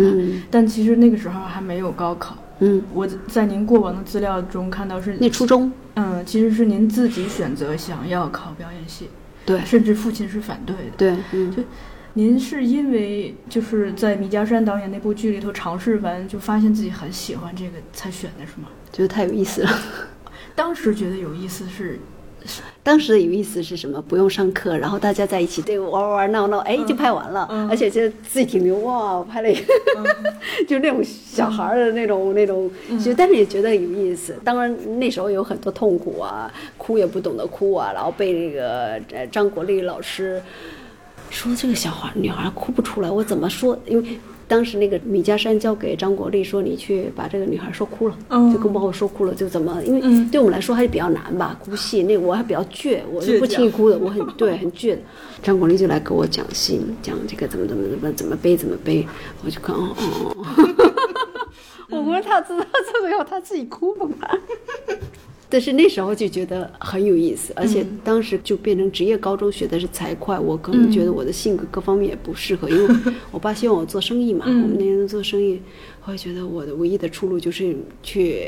[0.52, 2.38] 但其实那个时候还没有高考。
[2.60, 5.72] 嗯，我在您过往的资料中看到是那初中。
[5.96, 9.10] 嗯，其实是您自己选择想要考表演系。
[9.44, 10.92] 对，甚至父亲是反对的。
[10.96, 11.64] 对，嗯，就。
[12.18, 18.70] 您是因为就是在米家山导演那部剧里头尝试完，就发现自己很喜欢这个才选的，是吗？
[18.92, 19.70] 觉得太有意思了。
[20.56, 22.00] 当时觉得有意思是，
[22.82, 24.02] 当时的有意思是什么？
[24.02, 27.46] 不用上课，然后大家在一起对玩玩玩闹闹，哎，就拍完了。
[27.70, 29.64] 而且觉得自己挺牛哇，我拍了一个，
[30.68, 34.36] 就那种小孩的那种那种，其实但是也觉得有意思。
[34.44, 40.42] 当然那时候有很多痛苦啊，哭也不懂得哭啊，然后被那个呃张国立老师。
[41.30, 43.78] 说这个小孩女孩哭不出来，我怎么说？
[43.86, 49.84] 因为当时那个米家山交给张国立说：“你去把这个女孩说哭了，就跟把我说哭了，就怎么？
[49.84, 54.98] 因为对我们来说还是比较难吧，哭戏那我还比较倔，我是不轻易哭的，我很对很倔。
[55.44, 59.06] 张国立就来给我讲戏，讲这个怎么怎么怎么怎么背怎么背，
[59.44, 60.46] 我就看哦哦，哦
[61.92, 62.66] 我问他知道
[63.02, 64.28] 最后他自己哭了吗？
[65.50, 72.96] 但是那时候就觉得很有意思，而且当时就变成职业高中学的是财会，我可能觉得我的性格各方面也不适合， 因为
[73.32, 75.62] 我爸希望我做生意嘛，我们那人做生意，
[76.02, 78.46] 后来觉得我的唯一的出路就是去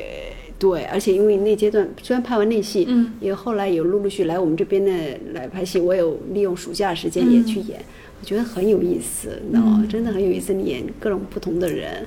[0.59, 3.13] 对，而且因为那阶段虽然拍完那戏，嗯。
[3.21, 4.91] 也后来有陆陆续来我们这边的
[5.31, 7.81] 来拍戏，我有利用暑假时间也去演，
[8.19, 9.87] 我觉得很有意思，你知道吗？
[9.89, 12.05] 真的很有意思，你演各种不同的人，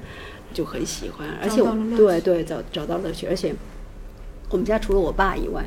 [0.52, 3.54] 就很喜欢，而且我对对找找到乐趣，而且。
[4.52, 5.64] 我们家除了我爸以外，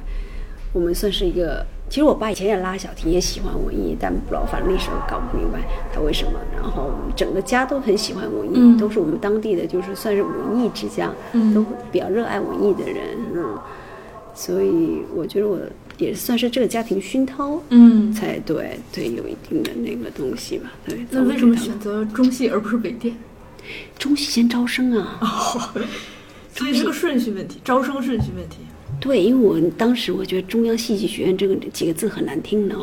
[0.71, 1.65] 我们算是一个。
[1.87, 5.59] 其实我爸以前也拉小提，也喜欢文艺，但不知道，反正那时候搞不明白
[5.93, 6.31] 他为什么。
[6.55, 11.11] 然后整个家都很喜欢文艺，都是我们当地的，就是算是文艺之家，
[11.53, 13.15] 都比较热爱文艺的人。
[13.35, 13.55] 嗯，
[14.33, 15.59] 所以我觉得我
[15.99, 20.71] 也算是这个家庭熏陶，嗯，才对，对，有一定的那个东西吧。
[20.87, 21.05] 对。
[21.11, 23.15] 那为什么选择中戏而不是北电？
[23.99, 25.19] 中戏先招生啊。
[25.21, 25.69] 哦
[26.57, 28.59] 所以是个顺序问题，招生顺序问题。
[28.99, 32.75] 对，因为我当时我觉得中央戏剧学院这个几个字很难听呢，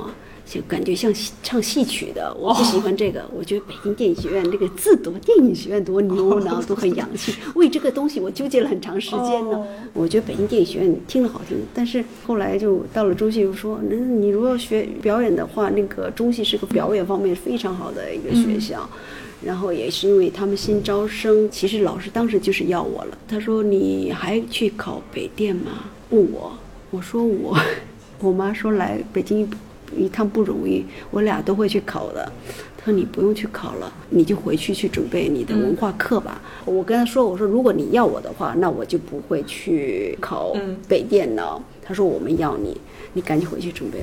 [0.47, 3.29] 就感觉像唱戏曲的，我不喜欢这个。
[3.35, 7.35] 我觉得北京电影学院这个字多，电影学院多牛呢，都很洋气。
[7.55, 9.67] 为这个东西我纠结了很长时间呢。
[9.95, 18.89] 我觉得北京电影学院听了好听，但是后来就到了中戏，又说，那你如果学表演的话，那个中戏是个表演方面非常好的一个学校。
[19.45, 23.19] 然后也是因为他们新招生，其实老师当时就是要我了。
[23.27, 26.53] 他说：“你还去考北电吗？”问我，
[26.91, 27.59] 我说我，
[28.21, 29.49] 我妈说来北京
[29.97, 32.31] 一趟不容易，我俩都会去考的。
[32.77, 40.57] 他说：“你不用去考了，你就回去去准备你的文化课吧。”我跟他说：“我说如果你要我的话，那我就不会去考
[40.89, 42.77] 北电了。”他说：“我们要你，
[43.13, 43.99] 你赶紧回去准备。”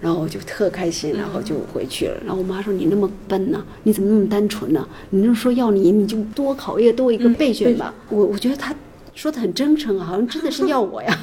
[0.00, 2.16] 然后我就特开心，然后就回去了。
[2.24, 3.64] 然后我妈说：“你那么笨呢？
[3.84, 4.86] 你怎么那么单纯呢？
[5.10, 8.74] 你就说要你，你就多考一个多一个备选吧。”我我觉得他
[9.14, 11.18] 说的很真诚啊，好像真的是要我呀。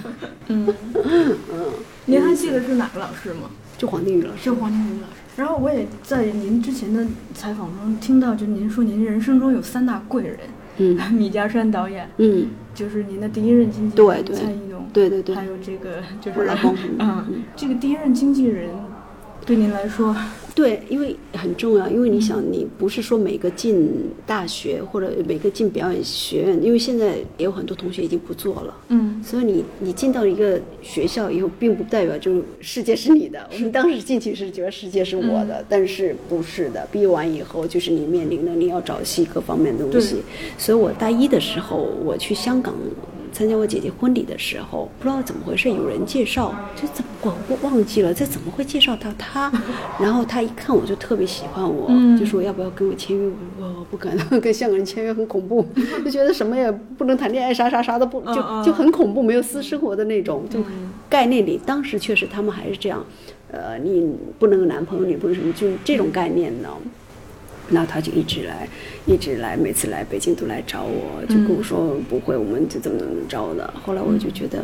[0.48, 1.36] 嗯 嗯，
[2.06, 3.50] 您还记得是哪个老师吗？
[3.78, 4.46] 就黄定宇老师。
[4.46, 5.14] 就黄定宇老师。
[5.36, 10.40] 然后我也在您之前的采访中听到，就您说您人生中有三大贵人。
[10.78, 12.10] 嗯， 米家山导演。
[12.18, 14.88] 嗯，就是您的第一任经纪人蔡依农。
[14.94, 16.40] 对对对，还有这个就是
[17.00, 18.70] 嗯，这个第一任经纪人
[19.46, 20.16] 对您来说，
[20.56, 23.90] 对，因为很重要，因为你想，你不是说每个进
[24.26, 33.50] 大学或者每个进表演学院，因为现在也有很多同学已经不做了，嗯，所以你你进到一个学校以后，并不代表就世界是你的。
[33.52, 36.88] 我们当时进去是觉得世界是我的，但是不是的。
[36.92, 40.18] 毕业完以后，就是你面临的你要找戏各方面的东西。
[40.58, 42.76] 所以我大一的时候我去香港。
[43.34, 49.52] 参加我姐姐婚礼的时候，不知道怎么回事，有人介绍，就怎么我我忘记了，这怎么会介绍到他？
[50.00, 53.32] 然后他一看我就特别喜欢我，就说要不要跟我签约？
[53.60, 55.66] 我我不敢，跟香港人签约很恐怖，
[56.06, 60.60] 就觉得什么也不能谈恋爱，啥啥啥都不，就就很恐怖，没有私生活的那种，就
[61.10, 63.04] 概念里，当时确实他们还是这样，
[63.52, 66.70] 呃，你不能有男朋友，女朋友什么，就这种概念呢。
[67.70, 68.68] 那他就一直来，
[69.06, 73.74] 一直来，每次来北京都来找我，就跟我说不会，我们就怎么怎么着的。
[73.82, 74.60] 后来我就觉得，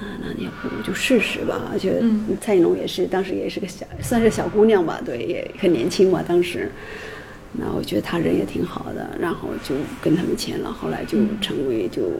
[0.00, 1.68] 啊，那要不就试试吧。
[1.70, 2.02] 而且
[2.40, 6.70] 蔡依龙也是，当时也是个小，算是小姑娘吧，对，也很年轻嘛，当时。
[7.52, 10.72] 那我觉得他人也挺好的，然后就跟他们签了。
[10.72, 12.10] 后来就成为就，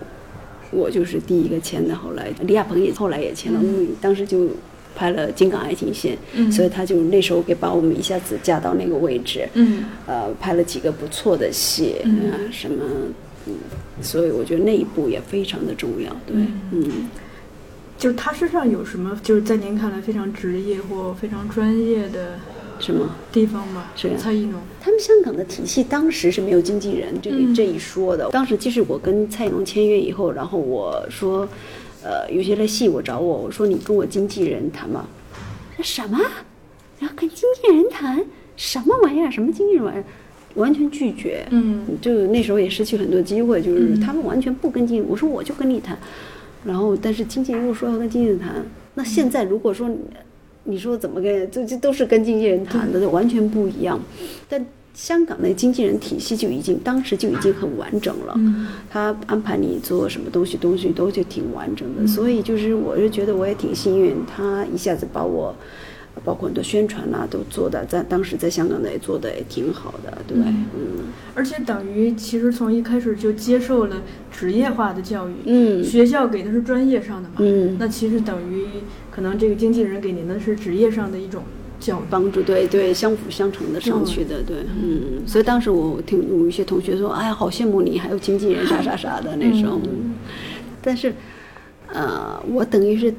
[0.70, 1.94] 我就是第一个签的。
[1.94, 4.50] 后来李亚鹏也后来也签了，因为当时就。
[4.96, 6.16] 拍了《金港爱情线》，
[6.50, 9.46] 所以他就那时候给把我们一下子架到那个位置。
[9.52, 12.82] 嗯，呃，拍了几个不错的戏啊，什么，
[13.46, 13.54] 嗯，
[14.00, 16.10] 所以我觉得那一部也非常的重要。
[16.26, 16.36] 对，
[16.72, 17.10] 嗯，
[17.98, 22.38] 就是他身上有什么，就是在您看来非常职业或非常专业的
[22.78, 23.88] 什么地方吗？
[23.94, 28.30] 是蔡依农，他们香港的体系当时是没有经纪人这这一说的。
[28.30, 31.46] 当时即使我跟蔡依农签约以后，然后我说。
[32.06, 35.08] 呃，有些的戏我找我，我说你跟我经纪人谈嘛，
[35.74, 36.20] 说什么？
[37.00, 38.24] 要跟经纪人谈
[38.56, 39.28] 什么玩意儿？
[39.28, 40.04] 什么经纪人玩意儿？
[40.54, 41.44] 完全拒绝。
[41.50, 45.04] 嗯，就那时候也失去很多机会，就是他们完全不跟经。
[45.08, 45.98] 我说我就跟你谈，
[46.64, 48.64] 然后但是经纪人又说要跟经纪人谈。
[48.94, 49.90] 那现在如果说
[50.62, 54.00] 你说怎么跟，这这都是跟经纪人谈的，完全不一样。
[54.48, 54.64] 但
[54.96, 58.34] 香港的经纪人体系就已经当时就已经很完整了，
[58.90, 62.06] 他安排你做什么东西，东西都就挺完整的。
[62.06, 65.54] 所以就是我是觉得我也挺幸运，他一下子把我，
[66.24, 71.04] 包括很多宣传呐都做的，在当时在香港的也做的也挺好的，对，嗯。
[71.34, 73.96] 而且等于其实从一开始就接受了
[74.32, 78.64] 职业化的教育，嗯，学校给的是专业上的嘛，嗯，那其实等于
[79.10, 81.42] 可能这个经纪人给您的是职业上的一种。
[82.10, 89.80] 帮助对对相辅相成的上去的对嗯，所以当时我听有一些同学说，哎呀，好羡慕你，还有经纪人啥啥啥的那种，
[90.82, 91.12] 但是，
[91.92, 93.14] 呃，我等于是。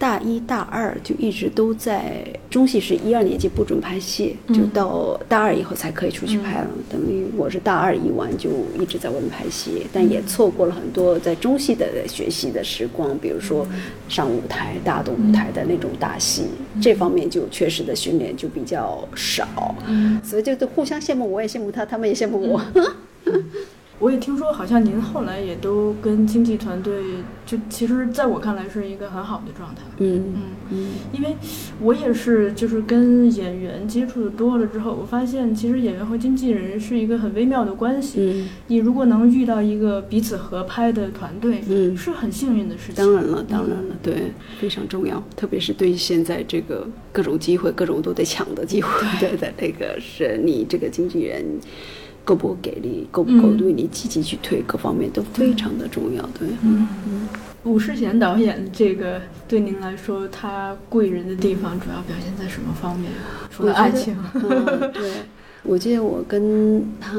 [0.00, 6.66] 大一、大二就一直都在中戏，是一二年级不准拍戏，就到大二以后才可以出去拍了。
[6.88, 8.48] 等于我是大二一完就
[8.80, 13.66] 一直在外面拍戏，但也错过了很多在中戏的学习的时光，比如说
[14.08, 16.44] 上舞台、大的舞台的那种大戏，
[16.80, 19.74] 这方面就确实的训练就比较少，
[20.24, 22.62] 所以就都互相羡慕，我也羡慕他，他们也羡慕我。
[24.00, 27.02] 我也听说，好像您后来也都跟经纪团队，
[27.44, 29.82] 就其实在我看来是一个很好的状态。
[29.98, 31.36] 嗯嗯嗯，因为
[31.82, 38.20] 我也是，就是跟演员接触的多了之后，我发现其实演员和经纪人是一个很微妙的关系。
[38.20, 42.94] 嗯，你如果能遇到一个彼此合拍的团队，嗯，是很幸运的事情。
[42.94, 48.90] 当然了，当然了，对，非常重要，特别是对现在这个各种机会，各种都得抢的机会，
[49.20, 51.44] 对的， 那个是你这个经纪人。
[52.24, 56.22] 够不够给力，够不够对你积极去推，各方面都非常的重要。
[56.38, 57.28] 对，嗯嗯。
[57.64, 63.10] 武世贤导演这个对您来说，他贵人的地方主要表现在什么方面？
[63.50, 64.16] 除了爱情。
[64.94, 65.10] 对，
[65.62, 67.10] 我记得我跟他。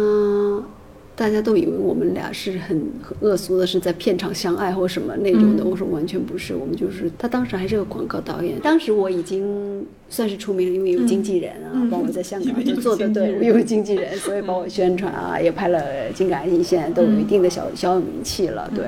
[1.15, 2.81] 大家都以为我们俩是很
[3.19, 5.63] 恶俗的，是在片场相爱或什么那种的。
[5.63, 8.59] 我说完全不是，我们就是他当时还是个广告导演。
[8.59, 15.79] 当时我已经算是出名了，因为有经纪人啊，帮我在香港 就做的对，我有经纪人，所以帮我宣传啊，也拍了
[16.13, 18.71] 《金港爱情线》，都有一定的小小有名气了。
[18.73, 18.85] 对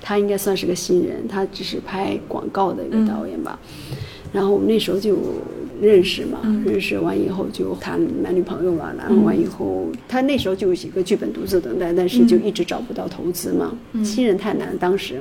[0.00, 3.58] 他应该算是个新人，他只是拍广告的一个导演吧。
[4.32, 5.16] 然后我们那时候就。
[5.80, 15.20] 认识嘛，认识完以后就谈男女朋友嘛，然后完以后，他那时候就有几个剧本独自等待，但是就一直找不到投资嘛，新人太难，当时，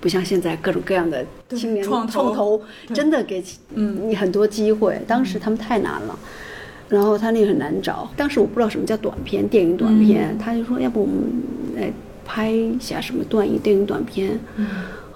[0.00, 2.60] 不像现在各种各样的青年创投，
[2.92, 3.42] 真的给
[3.74, 6.18] 你很多机会，当时他们太难了，
[6.88, 11.14] 然后他那个很难找，当时我不知道什么叫短片，电影短片，他就说要不我们
[11.76, 11.92] 来
[12.24, 14.38] 拍一下什么段影电影短片。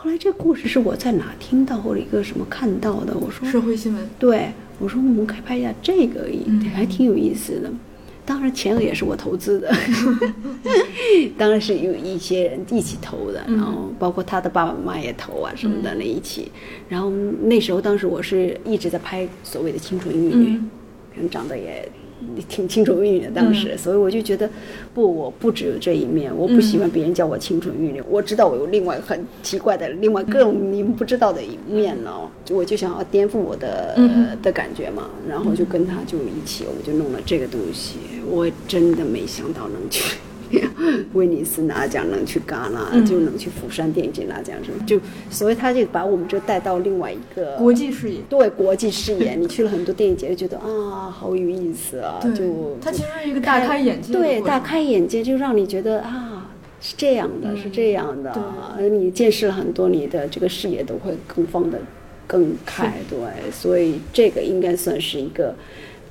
[0.02, 3.16] 后来这故事是我在哪听到或者一个什么看到的？
[3.16, 4.10] 我说社会新闻。
[4.18, 4.50] 对，
[4.80, 6.26] 我说我们可以拍一下这个，
[6.74, 7.70] 还挺有意思的。
[8.26, 9.72] 当然钱也是我投资的，
[11.38, 16.50] 当然是有一些人一起投的，然后包括他的爸爸妈妈也投啊什么的那一起。
[16.88, 17.08] 然后
[17.42, 20.60] 那时候当时我是一直在拍所谓的青春玉女，
[21.14, 21.88] 可能长得也。
[22.48, 24.48] 挺青春玉女的当时，所以我就觉得，
[24.94, 32.10] 不，我不只有这一面，我不喜欢别人叫我清纯玉女，我知道我有另外很奇怪的、另外各种你们不知道的一面呢，
[32.50, 33.96] 我就想要颠覆我的
[34.42, 37.96] 的感觉嘛，然后就跟他就一起，我们就弄了这个东西，
[38.30, 40.16] 我真的没想到能去
[41.14, 49.34] 威尼斯拿奖，能去戛纳，就能去釜山电影节拿奖什么，就所以他就把我们就带到另外一个国际视野，对国际视野。
[49.42, 58.32] 你去了很多电影节，就觉得啊，好有意思啊，就他其实是一个大开眼界，对，大开眼界，就让你觉得啊，是这样的，是这样的，
[58.90, 61.78] 你见识了很多，你的这个视野都会更放的
[62.26, 63.18] 更开，对，
[63.50, 65.54] 所以这个应该算是一个。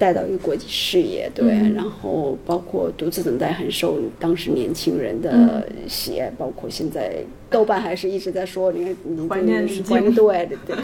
[0.01, 7.23] 带到一个国际视野，对，然后包括独自等待很受当时年轻人的喜爱，包括现在。
[7.51, 10.75] 豆瓣还是一直在说，你看，你怀念是怀念，对对对，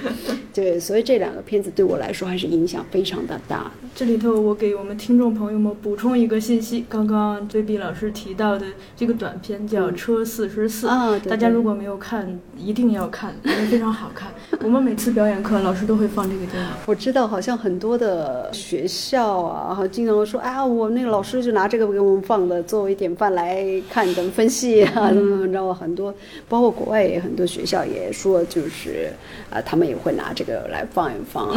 [0.53, 3.72] 对，所以这两个片子对我来说还是影响非常的大。
[3.95, 8.65] 这里头我给我们听众朋友们补充一个信息，刚刚追碧老师提到的
[8.95, 14.30] 这个短片叫《车四十四》，啊，大家如果没有看，一定要看，因为非常好看。
[14.61, 16.70] 我们每次表演课，老师都会放这个电影。
[16.86, 26.13] 我知道，好像很多的学校啊，经常说，啊，我那个老师就拿这个给我们放的，作为典范来看，怎么分析啊，怎么怎么着，很多。
[26.49, 29.12] 包括国外也很多学校也说，就是
[29.49, 31.51] 啊，他们也会拿这个来放一放，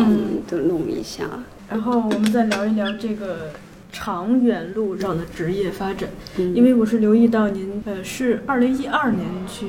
[0.49, 1.25] 都弄一下。
[1.69, 3.53] 然后我们再聊一聊这个
[3.93, 9.67] 长远路上的职业发展，因为我是留意到您呃是二零一二年去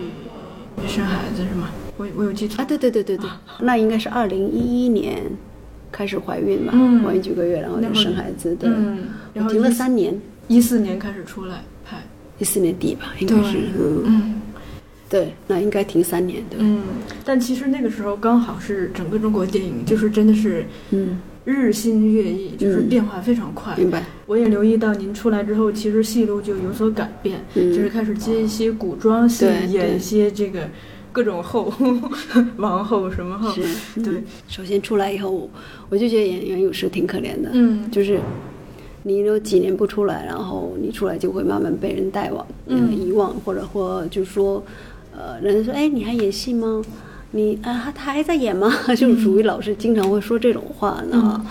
[0.87, 1.69] 生孩子是吗？
[1.97, 2.65] 我我有记错啊？
[2.65, 3.29] 对对对对对，
[3.59, 5.23] 那应该是二零一一年
[5.91, 6.73] 开始怀孕吧？
[7.05, 8.69] 怀孕几个月然后就生孩子，对，
[9.33, 11.97] 然后停了三年，一四年开始出来拍，
[12.39, 13.59] 一四年底吧，应该是
[14.05, 14.41] 嗯。
[15.11, 16.55] 对，那应该停三年的。
[16.59, 16.83] 嗯，
[17.25, 23.75] 但其实那个时候刚好是整个中国电影，就是真的是，嗯，日新月异，就是变化非常快。
[23.75, 24.05] 明白。
[24.25, 30.61] 我也留意到您出来之后，其实戏路就有所改变，就是开始接一些古装戏，演一些这个
[31.11, 31.73] 各种后
[32.55, 33.51] 王后什么后。
[33.51, 34.01] 是。
[34.01, 34.23] 对。
[34.47, 35.49] 首先出来以后，
[35.89, 37.49] 我就觉得演员有时挺可怜的。
[37.51, 37.91] 嗯。
[37.91, 38.17] 就是，
[39.03, 44.63] 你有几年不出来，然后你出来就会慢慢被人带忘、遗忘，或者或就说。
[45.15, 46.81] 呃，人家说，哎，你还演戏吗？
[47.31, 48.71] 你啊，他还在演吗？
[48.97, 51.45] 就是属于老师经常会说这种话呢，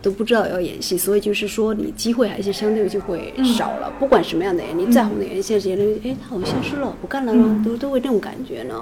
[0.00, 3.92] 都不知道要演戏，所以就是说你机会还是相对就会少了。
[3.98, 7.62] 不管什么样的演，你再红的演员，现在演员，哎，他好像消失了，不干了吗？
[7.64, 8.74] 都都会这种感觉呢。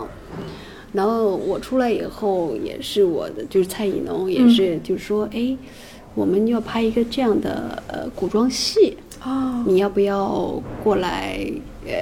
[0.93, 5.57] 然后我出来以后，也是我的，就是蔡以农，也是就是说，哎，
[6.15, 8.97] 我们要拍一个这样的呃古装戏，
[9.67, 11.41] 你要不要过来？
[11.87, 11.93] 呃。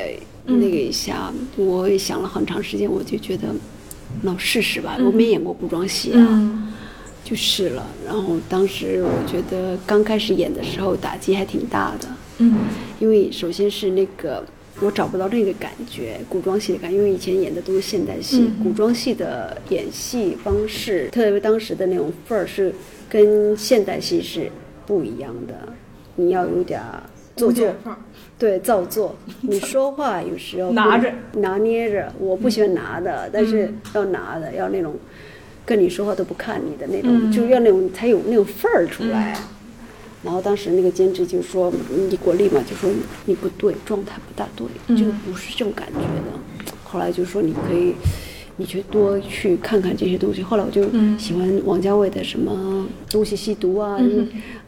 [0.44, 3.48] 那个一下，我也想了很长时间，我就觉得，
[4.22, 4.96] 那我试试吧。
[4.98, 6.72] 我没演过古装戏啊，
[7.24, 7.86] 就试了。
[8.04, 12.54] 然后当时我觉得刚开始演的时候打击还挺大的，嗯，
[12.98, 14.44] 因为首先是那个
[14.80, 22.74] 我找不到那个感觉，古装戏的感，因为以前演的都是现代戏，古装戏的演戏方式，特别当时的那种范儿是
[23.08, 24.50] 跟现代戏是
[24.86, 25.54] 不一样的，
[26.16, 26.82] 你要有点
[27.36, 27.68] 做作。
[28.42, 29.14] 对，造作。
[29.42, 32.12] 你说话有时候拿着，拿捏着。
[32.18, 34.96] 我不喜欢拿的，但是要拿的，要那种，
[35.64, 39.38] 跟你说话都不看你的那种，就要那种才有那种范儿出来。
[40.24, 41.72] 然后当时那个监制就说
[42.10, 42.90] ：“你国立嘛，就说
[43.26, 44.66] 你不对，状态不大对，
[44.96, 47.94] 就不是这种感觉的。”后来就说你可以。
[48.56, 50.42] 你去多去看看这些东西。
[50.42, 50.82] 后来我就
[51.18, 53.98] 喜欢王家卫的什么《东邪西毒》啊，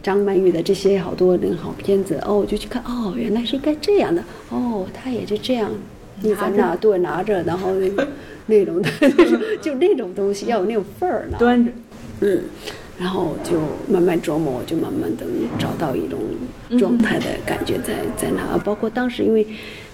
[0.03, 2.19] 张曼玉的这些好多那个好片子。
[2.25, 4.23] 哦，我就去看，哦，原来是应该这样的。
[4.51, 5.71] 哦，他也是这样，
[6.23, 7.75] 你在那对拿着，然后
[8.47, 8.91] 那 种的，
[9.61, 11.37] 就那种东西要有那种份儿呢。
[11.39, 11.71] 端着，
[12.21, 12.43] 嗯，
[12.99, 15.25] 然后就慢慢琢磨，就慢慢的
[15.59, 16.19] 找到一种
[16.79, 18.57] 状态的感觉在在那。
[18.59, 19.47] 包括当时因为。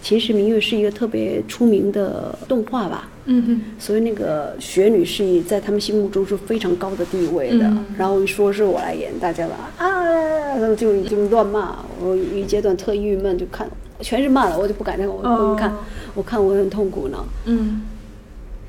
[0.02, 7.70] 其实明月是一个特别出名的动画吧，嗯哼，所以那个雪女是在他们心目中是非常高的地位的。
[7.98, 11.76] 然后说是我来演，大家吧啊，就就乱骂。
[12.02, 13.68] 我一阶段特郁闷，就看
[14.00, 15.74] 全是骂了，我就不敢那个，我不看，
[16.14, 17.22] 我看我很痛苦呢。
[17.44, 17.82] 嗯，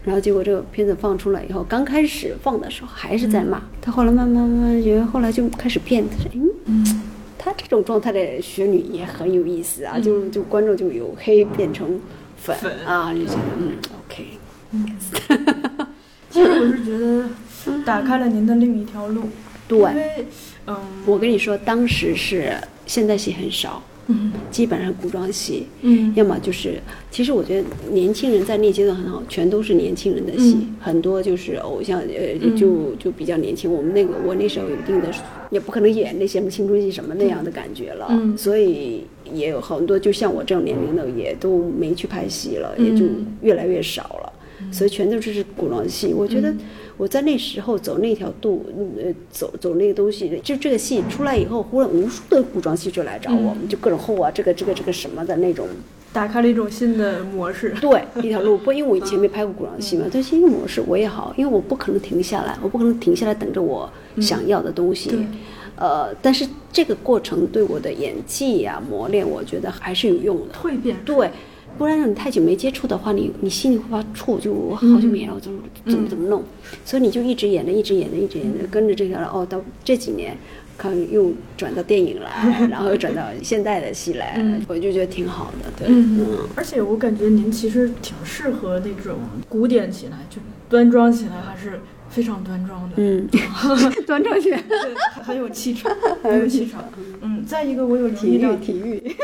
[0.04, 6.04] 然后结果这个片子放出来以后，刚开始放的时候还是在骂，他后来慢慢慢慢觉得，后来就开始变，
[6.66, 7.01] 嗯。
[7.44, 12.00] 她这种状态的雪女也很有意思啊，就就观众就由黑变成
[12.38, 13.74] 粉啊，就觉得嗯
[14.06, 14.26] ，OK，
[14.70, 14.86] 嗯，
[16.30, 17.28] 其实我是觉得
[17.84, 19.24] 打开了您的另一条路，
[19.68, 20.26] 对，因为
[20.68, 20.78] 嗯，
[21.08, 22.54] 我跟你说，当时是
[22.86, 23.82] 现在戏很少。
[24.12, 33.72] 嗯，基本上古装戏，嗯，要么就是，其实我觉得年轻人在那阶段很好，全都是年轻人的戏，很多就是偶像，呃，就就比较年轻。
[33.72, 35.10] 我们那个我那时候有一定的，
[35.50, 43.06] 也不可能演那些什么青春戏什么那样的感觉了，所以也有很多就像我这种年龄的也都没去拍戏了，也就
[43.42, 44.34] 越来越少了，
[44.72, 46.14] 所以全都是古装戏。
[46.14, 46.54] 我觉得。
[46.98, 48.66] 我在那时候走那条路，
[48.98, 55.68] 呃，走走那个东西，就这个戏出来以后，忽然无数的古装戏就来找我们，就各种后啊，这个这个这个什么的那种
[56.14, 57.74] 打开了一种新的模式。
[57.82, 58.58] 对，一条路。
[58.58, 63.90] 不，因为我以前没拍过古装戏嘛，对新的模式我也好，因为我不可能停下来，我不可能停下来等着我
[64.20, 65.12] 想要的东西。
[65.78, 70.54] 呃，但是这个过程对我的演技呀磨练，我觉得还是有用的。
[70.54, 70.96] 蜕变。
[71.04, 71.32] 对，
[71.78, 76.44] 不然你太久没接触的话，你你心里会发怵，就我好久没了，我怎么怎么怎么弄？
[76.86, 80.38] 所以你就一直演着，一直演着，一直演着，跟着这条哦，到这几年。
[80.78, 85.70] 看又转到电影来， 然后又转到现代的戏来，我就觉得挺好的。
[85.78, 92.96] 对，嗯，而且我感觉您其实挺适合那种古典起来，就端庄起来还是非常端庄的。
[92.98, 93.30] 嗯，
[94.08, 94.64] 端庄起来，
[95.22, 96.84] 很有气场，很有气场。
[97.22, 99.16] 嗯，再一个我有体育，体育。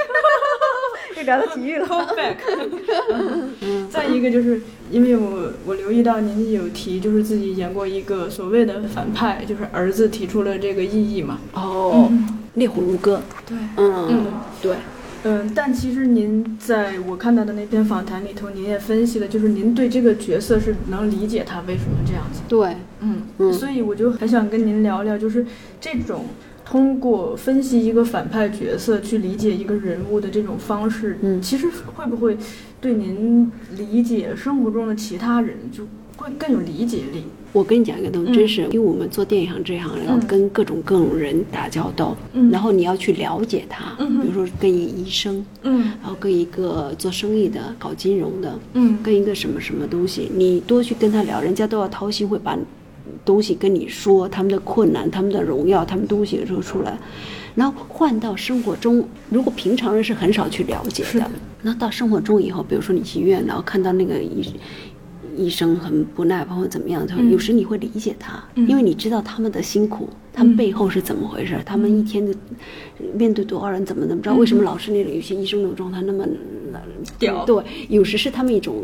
[1.18, 1.88] 又聊到体育了。
[3.90, 4.62] 再一个就是，
[4.92, 11.40] 因为我我留意到您有提，就是自己演过一个所谓的反派，就是儿子提出了这个异议嘛。
[11.54, 12.12] 哦，
[12.54, 13.22] 烈火如歌。
[13.46, 14.26] 对，嗯嗯，
[14.62, 14.76] 对，
[15.24, 15.52] 嗯。
[15.56, 22.42] 但其实您在我看到的那篇访谈里头，您也分析了，就是您对这个角色是能理解他为什么这样子。
[22.48, 23.52] 对，嗯嗯。
[23.52, 25.46] 所以我就很想跟您聊聊，就是
[25.82, 26.26] 这种。
[26.70, 31.66] 通过分析一个反派角色去理解一个人物的这种方式，嗯，其实
[31.96, 32.38] 会不会
[32.82, 35.86] 对您理解生活中的其他人就
[36.18, 37.24] 会更有理解力？
[37.54, 52.58] 我跟你讲一个东西，真是，因为我们做电影行这行要跟各种各种人打交道，嗯，然后你要去了解他，嗯，比如说跟一个医生，嗯，然后跟一个做生意的、搞金融的，嗯，跟一个什么什么东西，你多去跟他聊，人家都要掏心会把。
[53.26, 56.98] 东西跟你说他们的困难、他们的荣耀、他们东西说出来，
[57.56, 61.30] 然后换到生活中，如果平常人是很少去了解的，
[61.62, 64.54] 那到生活中以后，比如说你去医院，然后看到那个医
[65.36, 72.34] 医生很不耐烦或怎么样，他有时你会理解他，因为你知道他们的辛苦，他们背后是怎么回事，他们一天的
[73.14, 76.26] 面对多少人，怎么怎么着，为什么老是那种有些医生那种状态那么
[77.20, 77.46] 屌？
[77.46, 78.76] 对，有时是他们一种。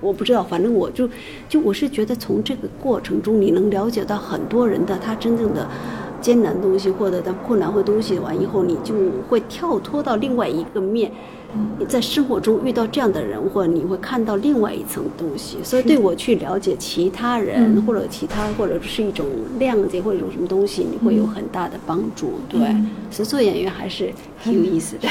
[0.00, 1.08] 我不知道，反正我就，
[1.48, 5.68] 就我是觉得从这个过程中，你能了解到很多人的他真正的
[6.20, 8.94] 艰难东西，或者他困难或东西完以后，你就
[9.28, 11.10] 会跳脱到另外一个面，
[11.78, 15.58] 你在生活中遇到这样的人，或者你会看到另外一层东西。
[15.62, 19.26] 所以对我去了解其他人，或者其他或者是一种
[19.58, 22.32] 谅解或者一种什么东西，你会有很大的帮助。
[22.48, 22.60] 对，
[23.10, 25.08] 所以做演员还是挺有意思的。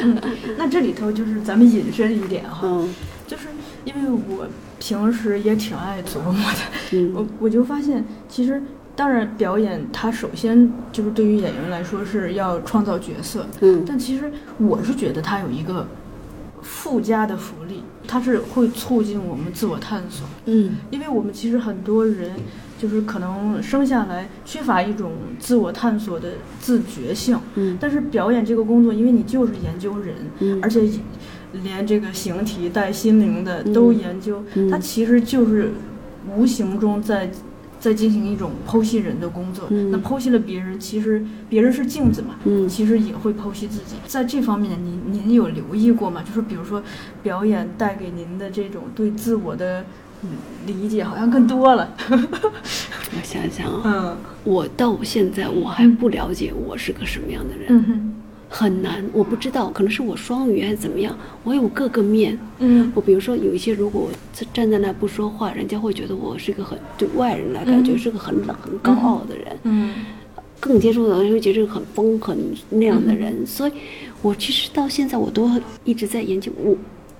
[0.00, 0.16] 嗯，
[0.56, 3.15] 那这里头就是咱们引申一点哈，就 是。
[3.86, 4.46] 因为我
[4.80, 8.60] 平时也挺爱琢磨的， 我我就发现，其实
[8.96, 15.86] 当然表演它首先就是对于演员来说是要创造角色，嗯，但其实我是觉得它有一个
[16.62, 22.32] 附加的福利，它是会促进我们自我探索，嗯，因为我们其实很多人
[22.76, 30.90] 就是可能生下来缺乏一种自我探索的自觉性，嗯，但是表演这个工作，因为你就是研究人，嗯，而且。
[31.52, 35.70] 连这个形体带心灵的都研究，它其实就是
[36.36, 37.30] 无形中在
[37.78, 39.68] 在进行一种剖析人的工作。
[39.70, 42.36] 那剖析了别人，其实别人是镜子嘛，
[42.68, 43.96] 其实也会剖析自己。
[44.06, 46.22] 在这方面，您您有留意过吗？
[46.22, 46.82] 就是比如说，
[47.22, 49.84] 表演带给您的这种对自我的
[50.66, 51.94] 理解，好像更多了。
[52.10, 58.14] 我想想啊，嗯，我到现在我还不了解我是个什么样的人。
[58.56, 61.14] 嗯很难，我不知道，可能是我双语还是怎么样。
[61.44, 64.10] 我有各个面，嗯，我比如说有一些，如果我
[64.54, 69.92] 站在那不说话，人家会觉得我是一个很对外人来感觉是个很冷、很高傲的人，嗯，
[70.58, 72.38] 更接触的会觉得很疯、很
[72.70, 73.46] 那样的人。
[73.46, 73.72] 所以，
[74.22, 75.50] 我其实到现在我都
[75.84, 76.74] 一直在研究我。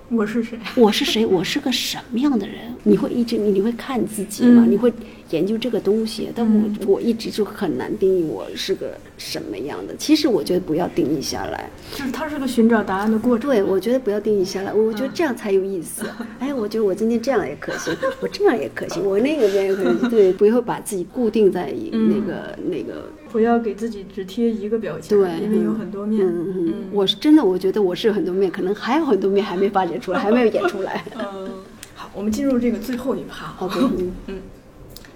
[0.09, 0.57] 我是谁？
[0.75, 1.25] 我是谁？
[1.25, 2.55] 我是个什么样的人？
[2.83, 4.65] 你会一直你你会看自己吗？
[4.67, 4.91] 你会
[5.31, 6.29] 研究这个东西？
[6.35, 9.95] 但我我一直就很难定义我是个什么样的。
[9.97, 13.49] 其实我觉得不要定义下来，就是它是个寻找答案的过程。
[13.49, 16.05] 对，我觉得不要定义下来，我觉得这样才有意思。
[16.39, 20.09] 哎，我觉得我今天这样也可行，我这样也可行，我那个边也可行。
[20.09, 23.09] 对，不要把自己固定在那个那个。
[23.29, 26.25] 不要给自己只贴一个标签，对，因为有很多面。
[26.25, 31.03] 嗯嗯，我是真的，我觉得我是很多面，可能还有很多面还没发掘出来，还没有演出来。
[31.19, 31.49] 嗯，
[31.93, 33.45] 好，我们进入这个最后一趴。
[33.45, 34.35] 好，嗯嗯，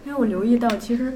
[0.05, 1.13] 因为我留意到，其实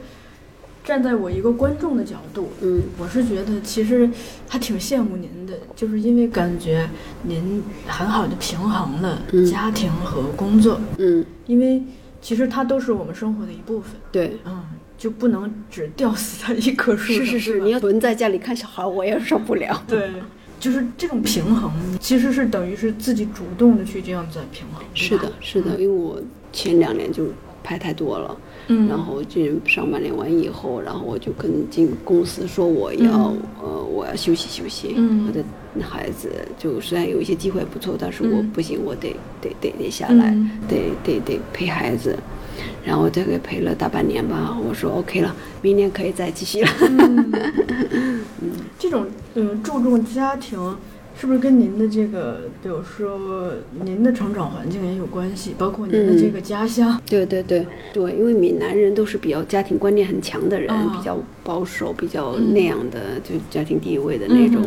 [0.84, 4.10] 站在我一个观众的角度，嗯，我是觉得其实
[4.48, 6.90] 还挺羡慕您的，就是因为感觉
[7.24, 10.80] 您很好的平衡了家庭和工作。
[10.98, 11.84] 嗯，因为
[12.22, 13.92] 其实它都是我们生活的一部分。
[14.12, 14.64] 对，嗯。
[14.98, 17.26] 就不能只吊死在一棵树上。
[17.26, 19.80] 是是是，你要蹲在家里看小孩，我也受不了。
[19.86, 20.10] 对，
[20.58, 21.70] 就是这种平衡，
[22.00, 24.82] 其实是等于是自己主动的去这样子平衡。
[24.94, 26.20] 是的，是的，因为我
[26.54, 27.26] 前两年就
[27.62, 28.36] 拍太多了。
[28.68, 34.94] 嗯，然后进上半年完以后，然后我就跟进公司说我要呃我要休息休息。
[34.96, 35.44] 嗯，我的
[35.84, 40.36] 孩子就虽然有一些机会不错，但是我不行，我得得得得下来，
[40.68, 42.18] 得得得陪孩子。
[42.86, 46.70] 然后大概陪了大半年吧，我说 OK 了，明年可以再继续了。
[46.82, 47.32] 嗯，
[48.80, 50.58] 这种嗯注重家庭。
[51.20, 53.54] 是不是跟您的这个，比如说
[53.84, 57.02] 您的成长环境也有关系，包括您的这个家乡？
[57.10, 64.62] 对对对对，因为闽南人都是比较家庭观念很强的人，比较保守，比较那样的，就家庭地位的那种。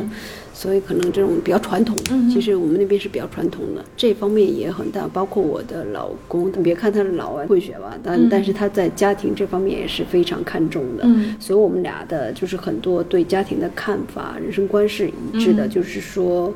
[0.59, 1.97] 所以可能这种比较传统，
[2.29, 5.07] 其实我们那边是比较传统的，这方面也很大。
[5.07, 11.07] 包括我的老公，你别看他是老外混血吧，但但是他在家庭这方面也是非常看重的。
[11.39, 16.53] 所以我们俩的就是很多对家庭的看法、人生观是一致的，就是说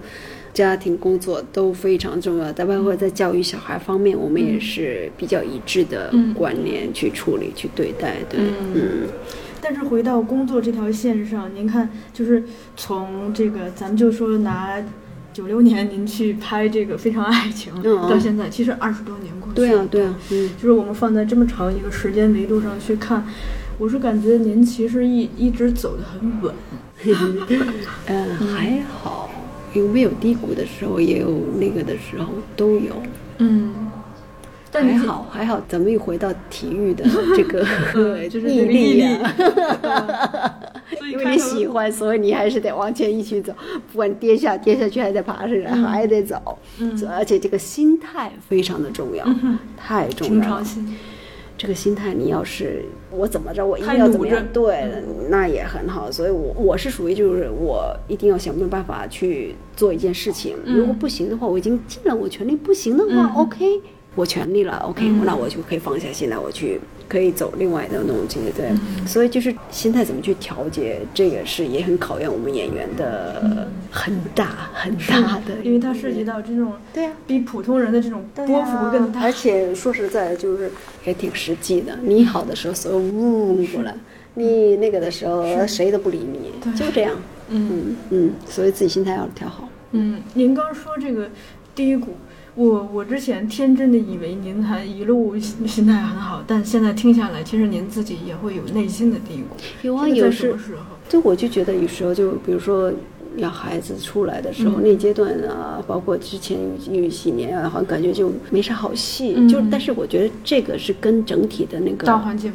[0.52, 2.52] 家庭工作都非常重要。
[2.52, 8.16] 在包括在教育小孩方面，我们也是比较一致的观念去处理、去对待。
[8.28, 8.40] 对，
[8.74, 9.06] 嗯。
[9.64, 12.42] 但是回到工作这条线上，您看，就是
[12.76, 14.74] 从这个咱们就说拿
[15.32, 17.72] 九六年您去拍这个《非常爱情》
[18.10, 23.24] 到现在，其实二十多年过去，对啊，对啊，嗯，就是我们放在这么长一个时间维度上去看，
[23.78, 26.52] 我是感觉您其实一一直走得很稳，
[28.06, 29.30] 嗯， 还好，
[29.74, 33.00] 有没有低谷的时候，也有那个的时候，都有，
[33.38, 33.91] 嗯。
[34.72, 37.04] 还好还好，咱们又回到体育的
[37.36, 37.60] 这个
[38.28, 39.34] 就是毅力啊，
[41.10, 43.52] 因为你喜欢，所以你还是得往前一起走，
[43.90, 46.58] 不管跌下跌下去还得爬上来，还得走。
[47.10, 49.26] 而且这个心态非常的重要，
[49.76, 50.66] 太重要了。
[51.58, 54.90] 这个心态，你要是我怎么着，我一定要怎么样，对，
[55.28, 56.10] 那也很好。
[56.10, 60.56] 所以，我我是属于就是我一定要想尽办法去做一件事情。
[60.64, 63.80] 如果不行的话，我已经尽了我全力；不行的话，OK。
[64.14, 68.70] 我全力了，OK，那我就可以放下心来，我去可以走另外的那种境界，对。
[69.06, 79.22] 所以就是心态怎么去调节，这个是也很考验我们演员的很大很大的，因为它涉及到这种对呀，比普通人的这种波幅更大。
[79.22, 80.70] 而且说实在，就是
[81.06, 81.98] 也挺实际的。
[82.02, 83.92] 你好的时候，所有呜过来；
[84.34, 87.16] 你那个的时候，谁都不理你，就这样。
[87.48, 89.66] 嗯嗯，所以自己心态要调好。
[89.92, 91.30] 嗯，您刚说这个
[91.74, 92.08] 低谷。
[92.54, 99.56] 我我之前天真的以为您还一路心态很好，但现在听下来，其实您自己也会有内心的低谷。
[99.80, 100.58] 有啊，有时候，
[101.08, 102.92] 就我就觉得有时候，就比如说
[103.36, 106.58] 要孩子出来的时候，那阶段啊，包括之前
[106.90, 109.48] 有几年啊，好像感觉就没啥好戏。
[109.48, 112.52] 就但是我觉得这个是跟整体的那个大环境，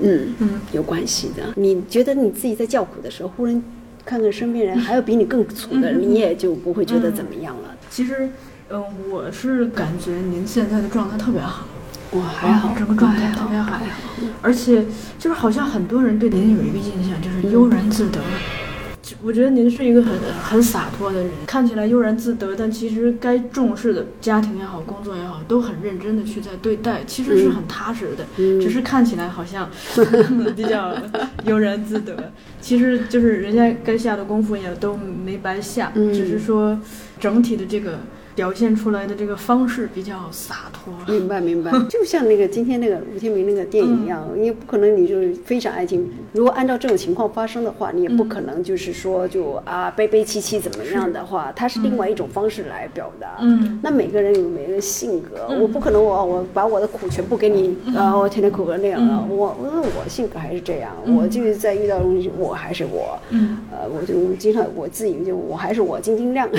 [0.00, 1.42] 嗯嗯有关系的。
[1.56, 3.60] 你觉得你自己在叫苦的时候，忽然
[4.04, 7.74] 看看身边人还有比你更苦的，你也就不会觉得怎么样了。
[7.90, 8.28] 其实。
[8.72, 11.64] 嗯，我是感觉您现在的状态特别好，
[12.12, 13.80] 我还好，整个状态特别好，
[14.40, 14.84] 而且
[15.18, 18.20] 就是好像很多人对您有一个印象，就是悠然自得。
[19.22, 29.68] 我觉得您是一个很很洒脱的人，看起来悠然自得，但其实该重视的家庭也好，工作也好，都很认真的去在对待，其实是很踏实的，只是看起来好像
[30.54, 30.94] 比较
[31.44, 36.78] 悠然自得，其实就是人家该下的功夫也都没白下，嗯只是说
[37.18, 37.98] 整体的这个。
[38.32, 46.08] 表现出来的这个方式比较洒脱，明白明白， 就像那个今天那个吴天明那个电影一样，你不可能你就非常爱情。
[46.32, 53.36] 如果按照这种情况发生的话，你也不可能就是说就啊悲悲戚戚怎么样的话，它是另外一种方式来表达。
[53.40, 59.26] 嗯，那每个人有每个人性格，我不可能我我把我的苦全部给你啊，我天天苦个那样啊。
[59.28, 66.48] 我我我性格还是这样，我就是在遇到东西我还是我，嗯呃，我就经常我自己就我还是我，晶晶亮。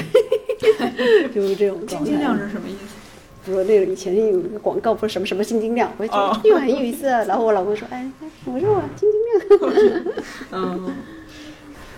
[1.33, 2.95] 就是这种晶晶亮是什么意思？
[3.43, 6.13] 不是那个以前有一个广告，不是什么什么晶晶亮，我就
[6.47, 7.07] 又很有意思。
[7.07, 8.07] 然后我老公说：“哎，
[8.45, 9.19] 我说我晶晶
[9.59, 10.03] 亮。
[10.53, 10.91] ”嗯，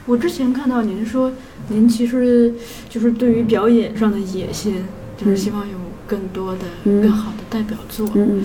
[0.05, 1.29] 我之前看到您说，
[1.67, 2.53] 您其实
[2.89, 4.85] 就是对于表演上的野心，
[5.17, 5.77] 就是希望有
[6.07, 8.09] 更多的、更好的代表作。
[8.15, 8.41] 嗯，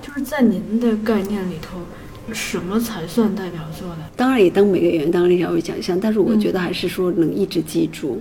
[0.00, 1.80] 就是在您的概念里头，
[2.32, 4.04] 什么才算代表作呢？
[4.16, 8.20] 当然也当每个演员当然要有奖项，但是我觉得还是说能一直记住。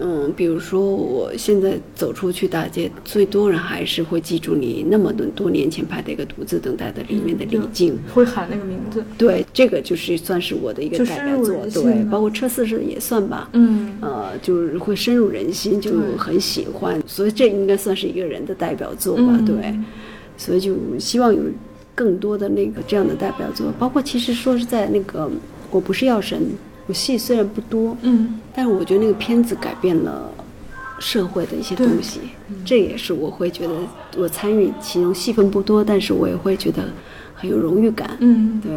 [0.00, 9.02] 嗯，比如说我现在走出去大街，最多人还是会记住你那么多多年前拍的一个《独自等待》的里面的李静，会喊那个名字。
[9.16, 13.50] 对，这个就是算是我的一个代表作，对，包括车四是也算吧。
[13.54, 19.76] 嗯，呃，就是会深入人心，就很喜欢，所以这应该算是一个人的代表作吧，对。
[20.36, 21.42] 所以就希望有
[21.98, 25.28] 更多的那个这样的代表作，包括其实说是在那个
[25.68, 26.40] 我不是药神。
[26.86, 30.32] 我戏虽然不多，嗯，但是我觉得那个片子改变了
[31.00, 32.20] 社会的一些东西，
[32.64, 33.74] 这也是我会觉得
[34.16, 36.84] 我参与其中戏份不多，但是我也会觉得
[37.34, 38.16] 很有荣誉感。
[38.20, 38.72] 嗯，对，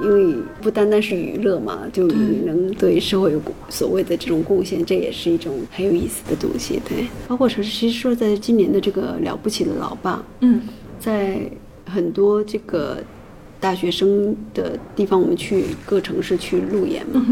[0.00, 6.80] 因为不单单是娱乐嘛，就你能对社会有所谓的这种贡献，这也是一种很有意思的东西。
[6.88, 10.60] 对，包括说其实说在今年的这个了不起的老爸，嗯，
[11.00, 11.40] 在
[11.86, 12.98] 很多这个
[13.58, 17.24] 大学生的地方，我们去各城市去路演嘛，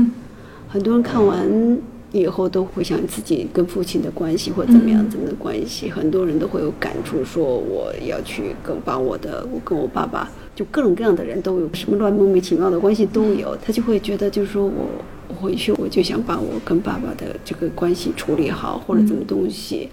[0.69, 1.79] 很多人看完。
[2.13, 19.89] 以后都会想自己跟父亲的关系或怎么样怎么的关系，很多人都会有感触，说我要去跟把我的我跟我爸爸，就各种各样的人都有什么乱莫名其妙的关系都有，他就会觉得就是说我回去我就想把我跟爸爸的这个关系处理好或者怎么东西，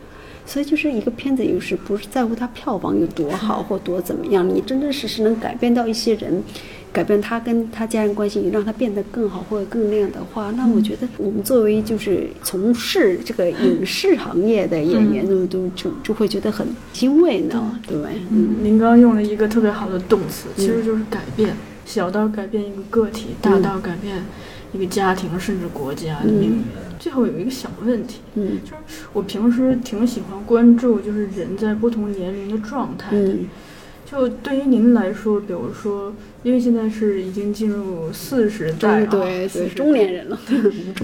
[0.46, 6.44] 所以就是一个片子有时不是在乎它票房有多好 或多怎么样，你真真实实能改变到一些人。
[6.94, 17.96] 改变他跟他家人关系，让他变得更好或者更那样的话，那我觉得我们作为就是从事这个影视行业的演员，都都就就会觉得很欣慰呢，对。
[17.96, 18.12] 不对？
[18.32, 24.26] 嗯，您刚刚用了一个特别好的动词，其实就是改变，小到改变一个个体，大到改变
[24.74, 26.64] 一个家庭甚至国家的命运。
[27.00, 33.10] 最后有一个小问题，嗯，就是我平时挺喜欢关注，就是人在不同年龄的状态。
[33.12, 33.48] 嗯。
[34.04, 36.14] 就对于您来说，比如说，
[36.44, 40.38] 因为现在是已经进入四十代，对对， 中年人了。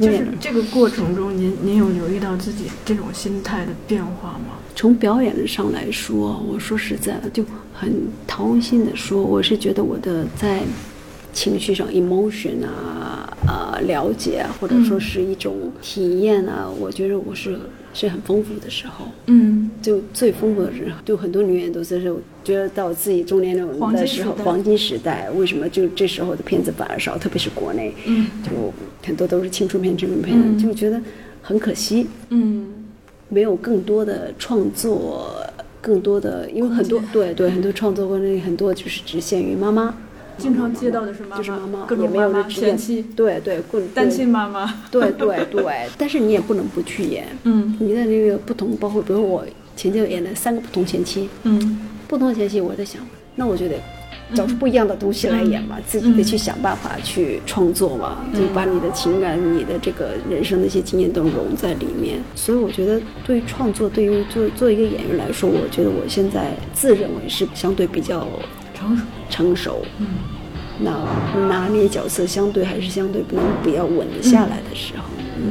[0.01, 4.59] 就是这个过程中，您您有留意到自己这种心态的变化吗？
[4.75, 7.89] 从表演上来说，我说实在的，就很
[8.27, 10.61] 掏心的说，我是觉得我的在
[11.37, 17.59] 情绪上 emotion 啊，呃，了解啊，或者说是一种体验啊，我觉得我是。
[17.93, 21.99] 是很丰富的时候，嗯，就最丰富的时候，就很多女演员都是
[22.43, 23.63] 觉得到自己中年的
[24.05, 27.17] 时候，黄金时代，为什么就这时候的片子反而少？
[27.17, 28.51] 特别是国内，嗯，就
[29.03, 31.01] 很多都是青春片、青春片，就觉得
[31.41, 32.67] 很可惜，嗯，
[33.29, 35.35] 没有更多的创作，
[35.81, 39.97] 更多的，因为很多对对很多创作过程很多就是只限于妈妈。
[40.37, 43.59] 经常接到的是妈妈，各种妈妈前妻，对对，
[43.93, 45.63] 单亲妈妈，对对对。
[45.97, 49.43] 但是你也不能不去演，嗯，你的那个不同，包括比如我
[49.75, 53.01] 前就演了三个不同前妻，嗯，不同前妻，我在想，
[53.35, 53.75] 那我就得
[54.35, 62.19] 找出不一样的东西来演嘛，自己得去想办法去创作嘛，就把你的情感、你的这个人生的一些经验都融在里面。
[62.35, 68.27] 所以我觉得，对于创作，对于做做一个演员来说，我觉得我现在自认为是相对比较。
[68.77, 70.07] 成熟，成熟，嗯，
[70.79, 70.91] 那
[71.47, 75.03] 拿捏角色相对还是相对不能比较稳得下来的时候，
[75.37, 75.43] 嗯。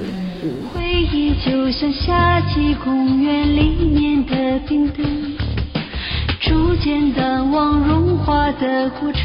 [0.44, 0.52] 嗯。
[0.72, 0.80] 回
[1.12, 5.04] 忆就像夏季公园里面的冰灯，
[6.40, 9.22] 逐渐淡忘融化的过程，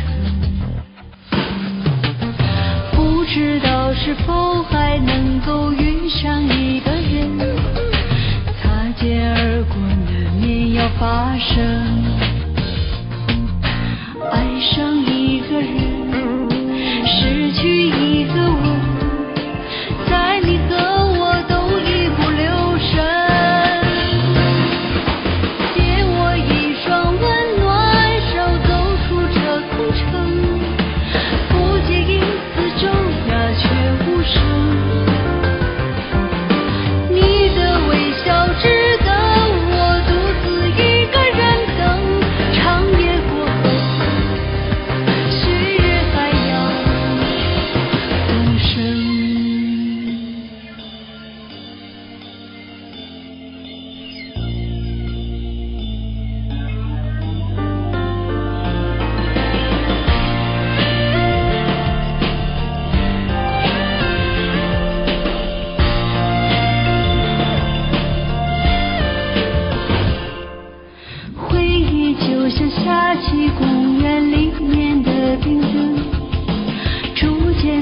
[2.96, 7.38] 不知道是否还能够遇上一个人，
[8.62, 12.31] 擦肩而过难免要发生。
[14.62, 15.91] 爱上一个人，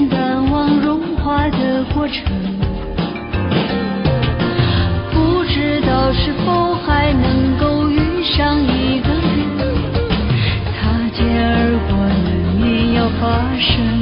[0.08, 2.24] 淡忘融化的过程
[5.12, 9.70] 不知道是否还能够遇上一个人
[10.74, 13.99] 擦肩而过难免要发生。